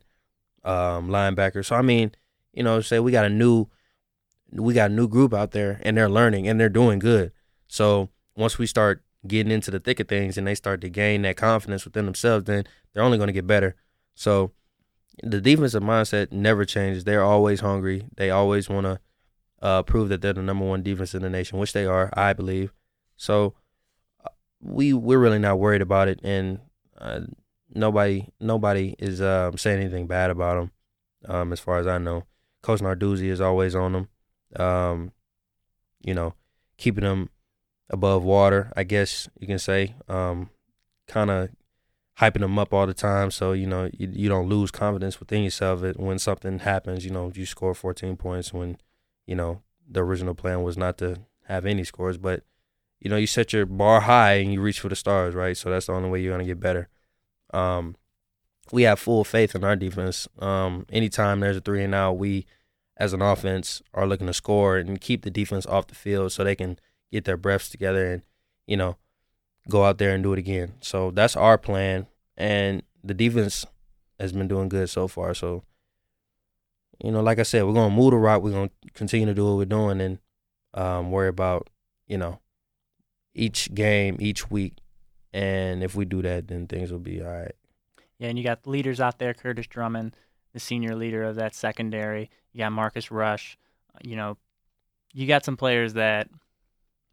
um, 0.63 1.09
linebackers. 1.09 1.65
So 1.65 1.75
I 1.75 1.81
mean, 1.81 2.11
you 2.53 2.63
know, 2.63 2.81
say 2.81 2.99
we 2.99 3.11
got 3.11 3.25
a 3.25 3.29
new, 3.29 3.67
we 4.51 4.73
got 4.73 4.89
a 4.89 4.93
new 4.93 5.07
group 5.07 5.33
out 5.33 5.51
there, 5.51 5.79
and 5.83 5.95
they're 5.95 6.09
learning 6.09 6.47
and 6.47 6.59
they're 6.59 6.69
doing 6.69 6.99
good. 6.99 7.31
So 7.67 8.09
once 8.35 8.57
we 8.57 8.65
start 8.65 9.03
getting 9.27 9.51
into 9.51 9.69
the 9.69 9.79
thick 9.79 9.99
of 9.99 10.07
things 10.07 10.37
and 10.37 10.47
they 10.47 10.55
start 10.55 10.81
to 10.81 10.89
gain 10.89 11.21
that 11.21 11.37
confidence 11.37 11.85
within 11.85 12.05
themselves, 12.05 12.45
then 12.45 12.65
they're 12.93 13.03
only 13.03 13.17
going 13.17 13.27
to 13.27 13.33
get 13.33 13.45
better. 13.45 13.75
So 14.15 14.51
the 15.23 15.41
defensive 15.41 15.83
mindset 15.83 16.31
never 16.31 16.65
changes. 16.65 17.03
They're 17.03 17.23
always 17.23 17.59
hungry. 17.59 18.07
They 18.15 18.29
always 18.29 18.69
want 18.69 18.85
to 18.85 18.99
uh, 19.61 19.83
prove 19.83 20.09
that 20.09 20.21
they're 20.21 20.33
the 20.33 20.41
number 20.41 20.65
one 20.65 20.83
defense 20.83 21.13
in 21.13 21.21
the 21.21 21.29
nation, 21.29 21.59
which 21.59 21.73
they 21.73 21.85
are, 21.85 22.09
I 22.13 22.33
believe. 22.33 22.73
So 23.15 23.53
uh, 24.25 24.29
we 24.59 24.93
we're 24.93 25.19
really 25.19 25.39
not 25.39 25.59
worried 25.59 25.81
about 25.81 26.07
it, 26.07 26.19
and 26.23 26.59
uh, 26.97 27.21
nobody 27.69 28.27
nobody 28.39 28.95
is 28.97 29.21
um, 29.21 29.57
saying 29.57 29.79
anything 29.79 30.07
bad 30.07 30.31
about 30.31 30.55
them, 30.55 30.71
um, 31.27 31.53
as 31.53 31.59
far 31.59 31.77
as 31.77 31.87
I 31.87 31.97
know. 31.97 32.23
Coach 32.61 32.79
Narduzzi 32.79 33.27
is 33.27 33.41
always 33.41 33.75
on 33.75 33.93
them, 33.93 34.07
um, 34.55 35.11
you 36.01 36.13
know, 36.13 36.33
keeping 36.77 37.03
them 37.03 37.29
above 37.89 38.23
water, 38.23 38.71
I 38.75 38.83
guess 38.83 39.29
you 39.39 39.47
can 39.47 39.59
say. 39.59 39.95
Um, 40.07 40.49
kind 41.07 41.29
of 41.29 41.49
hyping 42.19 42.41
them 42.41 42.59
up 42.59 42.73
all 42.73 42.87
the 42.87 42.93
time, 42.93 43.31
so 43.31 43.53
you 43.53 43.67
know 43.67 43.89
you, 43.93 44.09
you 44.11 44.29
don't 44.29 44.49
lose 44.49 44.71
confidence 44.71 45.19
within 45.19 45.43
yourself. 45.43 45.81
When 45.95 46.19
something 46.19 46.59
happens, 46.59 47.05
you 47.05 47.11
know 47.11 47.31
you 47.33 47.45
score 47.45 47.73
14 47.73 48.15
points 48.17 48.53
when 48.53 48.77
you 49.25 49.35
know 49.35 49.61
the 49.89 50.03
original 50.03 50.35
plan 50.35 50.63
was 50.63 50.77
not 50.77 50.97
to 50.99 51.21
have 51.45 51.65
any 51.65 51.83
scores, 51.83 52.17
but 52.17 52.43
you 52.99 53.09
know 53.09 53.17
you 53.17 53.27
set 53.27 53.53
your 53.53 53.65
bar 53.65 54.01
high 54.01 54.33
and 54.33 54.53
you 54.53 54.61
reach 54.61 54.79
for 54.79 54.89
the 54.89 54.95
stars, 54.95 55.33
right? 55.33 55.57
So 55.57 55.69
that's 55.69 55.87
the 55.87 55.93
only 55.93 56.09
way 56.09 56.21
you're 56.21 56.33
gonna 56.33 56.45
get 56.45 56.59
better. 56.59 56.89
Um, 57.53 57.95
we 58.71 58.83
have 58.83 58.99
full 58.99 59.23
faith 59.23 59.55
in 59.55 59.63
our 59.63 59.75
defense. 59.75 60.27
Um, 60.39 60.85
anytime 60.89 61.39
there's 61.39 61.57
a 61.57 61.61
three 61.61 61.83
and 61.83 61.95
out, 61.95 62.13
we 62.13 62.45
as 62.97 63.13
an 63.13 63.21
offense 63.21 63.81
are 63.93 64.05
looking 64.05 64.27
to 64.27 64.33
score 64.33 64.77
and 64.77 65.01
keep 65.01 65.23
the 65.23 65.31
defense 65.31 65.65
off 65.65 65.87
the 65.87 65.95
field 65.95 66.31
so 66.31 66.43
they 66.43 66.55
can 66.55 66.77
get 67.11 67.25
their 67.25 67.35
breaths 67.35 67.67
together 67.67 68.05
and 68.05 68.21
you 68.67 68.77
know 68.77 68.95
go 69.69 69.85
out 69.85 69.97
there 69.97 70.13
and 70.13 70.23
do 70.23 70.33
it 70.33 70.39
again. 70.39 70.73
So 70.81 71.11
that's 71.11 71.35
our 71.35 71.57
plan, 71.57 72.07
and 72.37 72.83
the 73.03 73.13
defense 73.13 73.65
has 74.19 74.31
been 74.33 74.47
doing 74.47 74.69
good 74.69 74.89
so 74.89 75.07
far. 75.07 75.33
So 75.33 75.63
you 77.03 77.11
know, 77.11 77.21
like 77.21 77.39
I 77.39 77.43
said, 77.43 77.65
we're 77.65 77.73
gonna 77.73 77.93
move 77.93 78.11
the 78.11 78.17
rock. 78.17 78.41
We're 78.41 78.51
gonna 78.51 78.71
continue 78.93 79.25
to 79.25 79.33
do 79.33 79.45
what 79.45 79.57
we're 79.57 79.65
doing 79.65 80.01
and 80.01 80.19
um, 80.73 81.11
worry 81.11 81.27
about 81.27 81.69
you 82.07 82.17
know 82.17 82.39
each 83.33 83.73
game, 83.73 84.17
each 84.19 84.51
week, 84.51 84.75
and 85.33 85.83
if 85.83 85.95
we 85.95 86.05
do 86.05 86.21
that, 86.21 86.47
then 86.47 86.67
things 86.67 86.91
will 86.91 86.99
be 86.99 87.21
all 87.21 87.31
right. 87.31 87.55
Yeah, 88.19 88.29
and 88.29 88.37
you 88.37 88.43
got 88.43 88.67
leaders 88.67 88.99
out 88.99 89.17
there, 89.17 89.33
Kurtis 89.33 89.67
Drummond, 89.67 90.15
the 90.53 90.59
senior 90.59 90.95
leader 90.95 91.23
of 91.23 91.35
that 91.37 91.55
secondary. 91.55 92.29
You 92.53 92.59
got 92.59 92.71
Marcus 92.71 93.09
Rush. 93.09 93.57
You 94.03 94.15
know, 94.15 94.37
you 95.13 95.27
got 95.27 95.43
some 95.43 95.57
players 95.57 95.93
that 95.93 96.29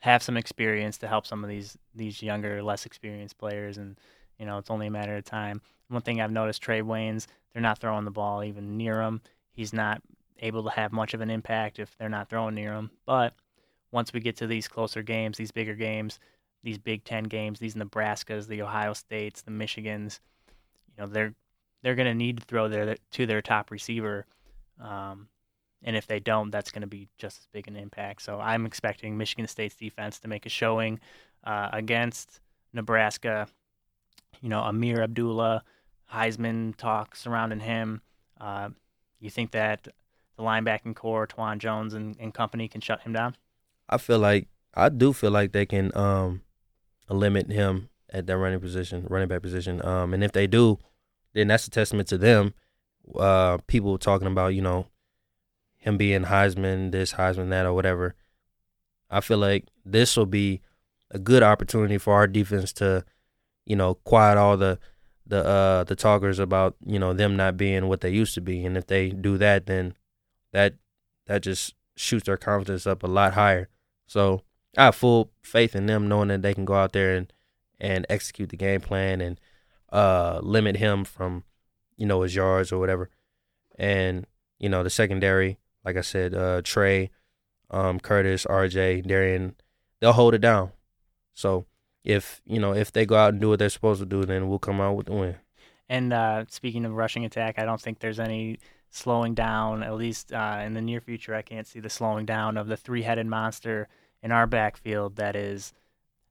have 0.00 0.22
some 0.22 0.36
experience 0.36 0.98
to 0.98 1.08
help 1.08 1.26
some 1.26 1.42
of 1.42 1.50
these 1.50 1.76
these 1.94 2.22
younger, 2.22 2.62
less 2.62 2.86
experienced 2.86 3.38
players, 3.38 3.78
and 3.78 3.98
you 4.38 4.46
know 4.46 4.58
it's 4.58 4.70
only 4.70 4.86
a 4.86 4.90
matter 4.90 5.16
of 5.16 5.24
time. 5.24 5.60
One 5.88 6.02
thing 6.02 6.20
I've 6.20 6.30
noticed, 6.30 6.62
Trae 6.62 6.82
Waynes, 6.82 7.26
they're 7.52 7.62
not 7.62 7.78
throwing 7.78 8.04
the 8.04 8.10
ball 8.10 8.44
even 8.44 8.76
near 8.76 9.00
him. 9.00 9.20
He's 9.52 9.72
not 9.72 10.02
able 10.40 10.62
to 10.64 10.70
have 10.70 10.92
much 10.92 11.14
of 11.14 11.20
an 11.20 11.30
impact 11.30 11.78
if 11.78 11.96
they're 11.96 12.08
not 12.08 12.28
throwing 12.28 12.54
near 12.54 12.74
him. 12.74 12.90
But 13.06 13.34
once 13.90 14.12
we 14.12 14.20
get 14.20 14.36
to 14.36 14.46
these 14.46 14.68
closer 14.68 15.02
games, 15.02 15.38
these 15.38 15.50
bigger 15.50 15.74
games, 15.74 16.18
these 16.62 16.78
Big 16.78 17.04
Ten 17.04 17.24
games, 17.24 17.58
these 17.58 17.74
Nebraskas, 17.74 18.46
the 18.46 18.62
Ohio 18.62 18.92
States, 18.92 19.42
the 19.42 19.50
Michigans, 19.50 20.20
you 20.86 21.02
know 21.02 21.06
they're 21.06 21.34
they're 21.82 21.94
going 21.94 22.06
to 22.08 22.14
need 22.14 22.38
to 22.38 22.44
throw 22.44 22.68
their 22.68 22.96
to 23.12 23.26
their 23.26 23.42
top 23.42 23.70
receiver. 23.70 24.26
Um, 24.80 25.28
and 25.82 25.96
if 25.96 26.06
they 26.06 26.20
don't, 26.20 26.50
that's 26.50 26.70
going 26.70 26.82
to 26.82 26.88
be 26.88 27.08
just 27.18 27.38
as 27.38 27.46
big 27.52 27.68
an 27.68 27.76
impact. 27.76 28.22
So 28.22 28.40
I'm 28.40 28.66
expecting 28.66 29.16
Michigan 29.16 29.46
State's 29.46 29.76
defense 29.76 30.18
to 30.20 30.28
make 30.28 30.46
a 30.46 30.48
showing 30.48 31.00
uh, 31.44 31.68
against 31.72 32.40
Nebraska. 32.72 33.46
You 34.40 34.48
know, 34.48 34.60
Ameer 34.60 35.02
Abdullah, 35.02 35.62
Heisman 36.12 36.76
talk 36.76 37.14
surrounding 37.14 37.60
him. 37.60 38.02
Uh, 38.40 38.70
you 39.20 39.30
think 39.30 39.52
that 39.52 39.88
the 40.36 40.42
linebacking 40.42 40.94
corps, 40.94 41.26
Twan 41.26 41.58
Jones 41.58 41.94
and, 41.94 42.16
and 42.18 42.32
company, 42.34 42.68
can 42.68 42.80
shut 42.80 43.02
him 43.02 43.12
down? 43.12 43.36
I 43.88 43.98
feel 43.98 44.18
like 44.18 44.48
I 44.74 44.88
do 44.88 45.12
feel 45.12 45.30
like 45.30 45.52
they 45.52 45.66
can 45.66 45.96
um, 45.96 46.42
limit 47.08 47.50
him 47.50 47.88
at 48.10 48.26
that 48.26 48.36
running 48.36 48.60
position, 48.60 49.06
running 49.08 49.28
back 49.28 49.42
position. 49.42 49.84
Um, 49.84 50.14
and 50.14 50.22
if 50.22 50.32
they 50.32 50.46
do, 50.46 50.78
then 51.34 51.48
that's 51.48 51.66
a 51.66 51.70
testament 51.70 52.08
to 52.08 52.18
them. 52.18 52.54
Uh, 53.16 53.58
people 53.66 53.96
talking 53.96 54.26
about 54.26 54.48
you 54.48 54.60
know 54.60 54.86
him 55.88 55.96
being 55.96 56.24
Heisman, 56.24 56.92
this 56.92 57.14
Heisman, 57.14 57.48
that, 57.50 57.66
or 57.66 57.72
whatever. 57.72 58.14
I 59.10 59.20
feel 59.20 59.38
like 59.38 59.66
this 59.84 60.16
will 60.16 60.26
be 60.26 60.60
a 61.10 61.18
good 61.18 61.42
opportunity 61.42 61.96
for 61.96 62.14
our 62.14 62.26
defense 62.26 62.72
to, 62.74 63.04
you 63.64 63.74
know, 63.74 63.94
quiet 63.94 64.36
all 64.36 64.56
the 64.56 64.78
the 65.26 65.44
uh 65.44 65.84
the 65.84 65.94
talkers 65.94 66.38
about 66.38 66.74
you 66.86 66.98
know 66.98 67.12
them 67.12 67.36
not 67.36 67.58
being 67.58 67.86
what 67.86 68.00
they 68.00 68.10
used 68.10 68.34
to 68.34 68.40
be, 68.40 68.64
and 68.64 68.76
if 68.76 68.86
they 68.86 69.10
do 69.10 69.36
that, 69.38 69.66
then 69.66 69.94
that 70.52 70.74
that 71.26 71.42
just 71.42 71.74
shoots 71.96 72.26
their 72.26 72.36
confidence 72.36 72.86
up 72.86 73.02
a 73.02 73.06
lot 73.06 73.34
higher. 73.34 73.68
So 74.06 74.42
I 74.76 74.86
have 74.86 74.94
full 74.94 75.30
faith 75.42 75.74
in 75.74 75.86
them, 75.86 76.08
knowing 76.08 76.28
that 76.28 76.42
they 76.42 76.54
can 76.54 76.64
go 76.64 76.74
out 76.74 76.92
there 76.92 77.14
and 77.14 77.32
and 77.80 78.06
execute 78.08 78.48
the 78.48 78.56
game 78.56 78.80
plan 78.80 79.20
and 79.20 79.40
uh 79.90 80.40
limit 80.42 80.76
him 80.76 81.04
from 81.04 81.44
you 81.96 82.06
know 82.06 82.22
his 82.22 82.34
yards 82.34 82.72
or 82.72 82.78
whatever, 82.78 83.10
and 83.78 84.26
you 84.58 84.68
know 84.68 84.82
the 84.82 84.90
secondary 84.90 85.58
like 85.84 85.96
I 85.96 86.02
said, 86.02 86.34
uh, 86.34 86.62
Trae, 86.62 87.10
um, 87.70 88.00
Kurtis, 88.00 88.46
RJ, 88.46 89.06
Darian, 89.06 89.54
they'll 90.00 90.12
hold 90.12 90.34
it 90.34 90.40
down. 90.40 90.72
So 91.34 91.66
if 92.04 92.40
you 92.46 92.58
know 92.58 92.74
if 92.74 92.92
they 92.92 93.06
go 93.06 93.16
out 93.16 93.32
and 93.32 93.40
do 93.40 93.50
what 93.50 93.58
they're 93.58 93.68
supposed 93.68 94.00
to 94.00 94.06
do, 94.06 94.24
then 94.24 94.48
we'll 94.48 94.58
come 94.58 94.80
out 94.80 94.96
with 94.96 95.06
the 95.06 95.12
win. 95.12 95.36
And 95.88 96.12
uh, 96.12 96.44
speaking 96.48 96.84
of 96.84 96.92
rushing 96.92 97.24
attack, 97.24 97.58
I 97.58 97.64
don't 97.64 97.80
think 97.80 98.00
there's 98.00 98.20
any 98.20 98.58
slowing 98.90 99.34
down. 99.34 99.82
At 99.82 99.94
least 99.94 100.32
uh, 100.32 100.60
in 100.64 100.74
the 100.74 100.82
near 100.82 101.00
future, 101.00 101.34
I 101.34 101.42
can't 101.42 101.66
see 101.66 101.80
the 101.80 101.90
slowing 101.90 102.26
down 102.26 102.56
of 102.56 102.66
the 102.66 102.76
three-headed 102.76 103.26
monster 103.26 103.88
in 104.22 104.32
our 104.32 104.46
backfield. 104.46 105.16
That 105.16 105.34
is 105.34 105.72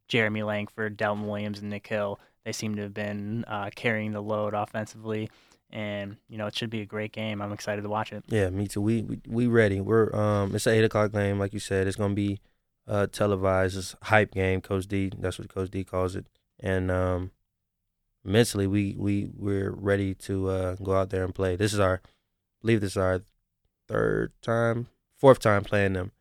Jeremy 0.07 0.43
Langford, 0.43 0.95
Delton 0.97 1.27
Williams, 1.27 1.59
and 1.59 1.69
Nick 1.69 1.87
Hill. 1.87 2.19
They 2.45 2.51
seem 2.51 2.75
to 2.75 2.83
have 2.83 2.93
been 2.93 3.45
uh, 3.47 3.71
carrying 3.75 4.11
the 4.11 4.21
load 4.21 4.53
offensively 4.53 5.29
and 5.69 6.17
you 6.27 6.37
know 6.37 6.47
it 6.47 6.55
should 6.55 6.69
be 6.69 6.81
a 6.81 6.85
great 6.85 7.11
game. 7.11 7.41
I'm 7.41 7.51
excited 7.51 7.81
to 7.81 7.89
watch 7.89 8.11
it. 8.13 8.23
Yeah, 8.27 8.49
me 8.49 8.67
too. 8.67 8.81
We 8.81 9.03
we, 9.03 9.21
we 9.27 9.47
ready. 9.47 9.81
We're 9.81 10.13
um 10.15 10.55
it's 10.55 10.67
an 10.67 10.73
eight 10.73 10.83
o'clock 10.83 11.11
game, 11.11 11.39
like 11.39 11.53
you 11.53 11.59
said. 11.59 11.87
It's 11.87 11.97
gonna 11.97 12.13
be 12.13 12.39
uh 12.87 13.07
televised. 13.07 13.77
It's 13.77 13.95
hype 14.03 14.31
game. 14.31 14.61
Coach 14.61 14.87
D, 14.87 15.11
that's 15.17 15.39
what 15.39 15.53
Coach 15.53 15.69
D 15.69 15.83
calls 15.83 16.15
it. 16.15 16.27
And 16.59 16.89
um 16.89 17.31
mentally, 18.23 18.67
we 18.67 18.95
we 18.97 19.29
we're 19.35 19.71
ready 19.71 20.13
to 20.15 20.49
uh 20.49 20.75
go 20.75 20.95
out 20.95 21.09
there 21.09 21.23
and 21.23 21.35
play. 21.35 21.55
This 21.55 21.73
is 21.73 21.79
our, 21.79 22.01
I 22.03 22.09
believe 22.61 22.81
this 22.81 22.91
is 22.91 22.97
our 22.97 23.21
third 23.87 24.33
time, 24.41 24.87
fourth 25.17 25.39
time 25.39 25.63
playing 25.63 25.93
them 25.93 26.11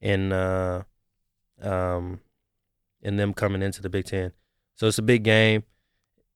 in 0.00 0.32
uh, 0.32 0.82
um, 1.60 2.20
in 3.02 3.16
them 3.16 3.34
coming 3.34 3.62
into 3.62 3.82
the 3.82 3.88
Big 3.88 4.06
Ten. 4.06 4.32
So 4.74 4.86
it's 4.86 4.98
a 4.98 5.02
big 5.02 5.24
game. 5.24 5.64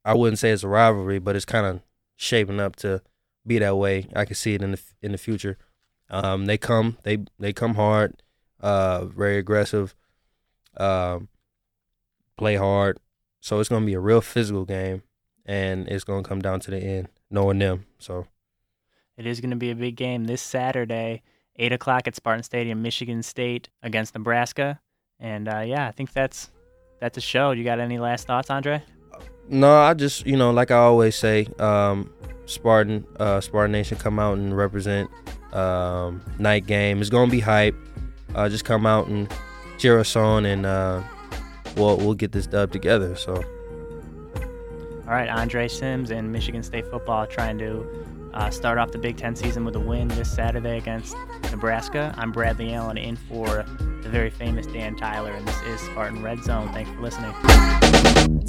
I 0.04 0.14
wouldn't 0.14 0.38
say 0.38 0.50
it's 0.50 0.64
a 0.64 0.68
rivalry, 0.68 1.20
but 1.20 1.36
it's 1.36 1.44
kind 1.44 1.66
of 1.66 1.80
shaping 2.22 2.60
up 2.60 2.76
to 2.76 3.02
be 3.44 3.58
that 3.58 3.76
way. 3.76 4.06
I 4.14 4.24
can 4.24 4.36
see 4.36 4.54
it 4.54 4.62
in 4.62 4.72
the 4.72 4.80
in 5.02 5.12
the 5.12 5.18
future. 5.18 5.58
Um, 6.08 6.46
they 6.46 6.56
come 6.56 6.98
they 7.02 7.24
they 7.38 7.52
come 7.52 7.74
hard, 7.74 8.22
uh, 8.60 9.06
very 9.06 9.38
aggressive, 9.38 9.94
um, 10.76 11.28
play 12.36 12.56
hard. 12.56 12.98
So 13.40 13.58
it's 13.58 13.68
gonna 13.68 13.84
be 13.86 13.94
a 13.94 14.00
real 14.00 14.20
physical 14.20 14.64
game, 14.64 15.02
and 15.44 15.88
it's 15.88 16.04
gonna 16.04 16.22
come 16.22 16.40
down 16.40 16.60
to 16.60 16.70
the 16.70 16.78
end, 16.78 17.08
knowing 17.30 17.58
them. 17.58 17.86
So 17.98 18.26
It 19.16 19.26
is 19.26 19.40
to 19.40 19.56
be 19.56 19.70
a 19.70 19.74
big 19.74 19.96
game 19.96 20.24
this 20.24 20.40
Saturday, 20.42 21.22
eight 21.56 21.72
o'clock 21.72 22.06
at 22.06 22.14
Spartan 22.14 22.44
Stadium, 22.44 22.82
Michigan 22.82 23.22
State 23.22 23.68
against 23.82 24.14
Nebraska, 24.14 24.80
and 25.18 25.48
uh, 25.48 25.60
yeah, 25.60 25.88
I 25.88 25.90
think 25.90 26.12
that's 26.12 26.50
that's 27.00 27.18
a 27.18 27.20
show. 27.20 27.50
You 27.50 27.64
got 27.64 27.80
any 27.80 27.98
last 27.98 28.28
thoughts, 28.28 28.48
Andre? 28.48 28.82
No, 29.52 29.70
I 29.70 29.92
just 29.92 30.26
you 30.26 30.36
know, 30.36 30.50
like 30.50 30.70
I 30.70 30.78
always 30.78 31.14
say, 31.14 31.46
um, 31.58 32.10
Spartan, 32.46 33.06
uh, 33.20 33.40
Spartan 33.42 33.70
Nation, 33.70 33.98
come 33.98 34.18
out 34.18 34.38
and 34.38 34.56
represent. 34.56 35.10
Um, 35.52 36.22
night 36.38 36.66
game. 36.66 37.02
It's 37.02 37.10
gonna 37.10 37.30
be 37.30 37.40
hype. 37.40 37.76
Uh, 38.34 38.48
just 38.48 38.64
come 38.64 38.86
out 38.86 39.08
and 39.08 39.30
cheer 39.76 40.00
us 40.00 40.16
on, 40.16 40.46
and 40.46 40.64
uh, 40.64 41.02
we'll 41.76 41.98
we'll 41.98 42.14
get 42.14 42.32
this 42.32 42.46
dub 42.46 42.72
together. 42.72 43.14
So 43.14 43.34
All 44.34 45.08
right, 45.08 45.28
Andre 45.28 45.68
Sims 45.68 46.10
and 46.10 46.32
Michigan 46.32 46.62
State 46.62 46.86
football 46.86 47.26
trying 47.26 47.58
to 47.58 47.86
uh, 48.32 48.48
start 48.48 48.78
off 48.78 48.92
the 48.92 48.98
Big 48.98 49.18
Ten 49.18 49.36
season 49.36 49.66
with 49.66 49.76
a 49.76 49.80
win 49.80 50.08
this 50.08 50.32
Saturday 50.32 50.78
against 50.78 51.14
Nebraska. 51.50 52.14
I'm 52.16 52.32
Bradley 52.32 52.72
Allen 52.72 52.96
in 52.96 53.16
for 53.16 53.66
the 54.02 54.08
very 54.08 54.30
famous 54.30 54.66
Dan 54.66 54.96
Tyler, 54.96 55.32
and 55.32 55.46
this 55.46 55.60
is 55.64 55.80
Spartan 55.80 56.22
Red 56.22 56.42
Zone. 56.42 56.72
Thanks 56.72 56.90
for 56.92 57.02
listening. 57.02 58.48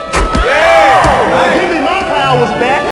was 2.41 2.49
bad. 2.53 2.70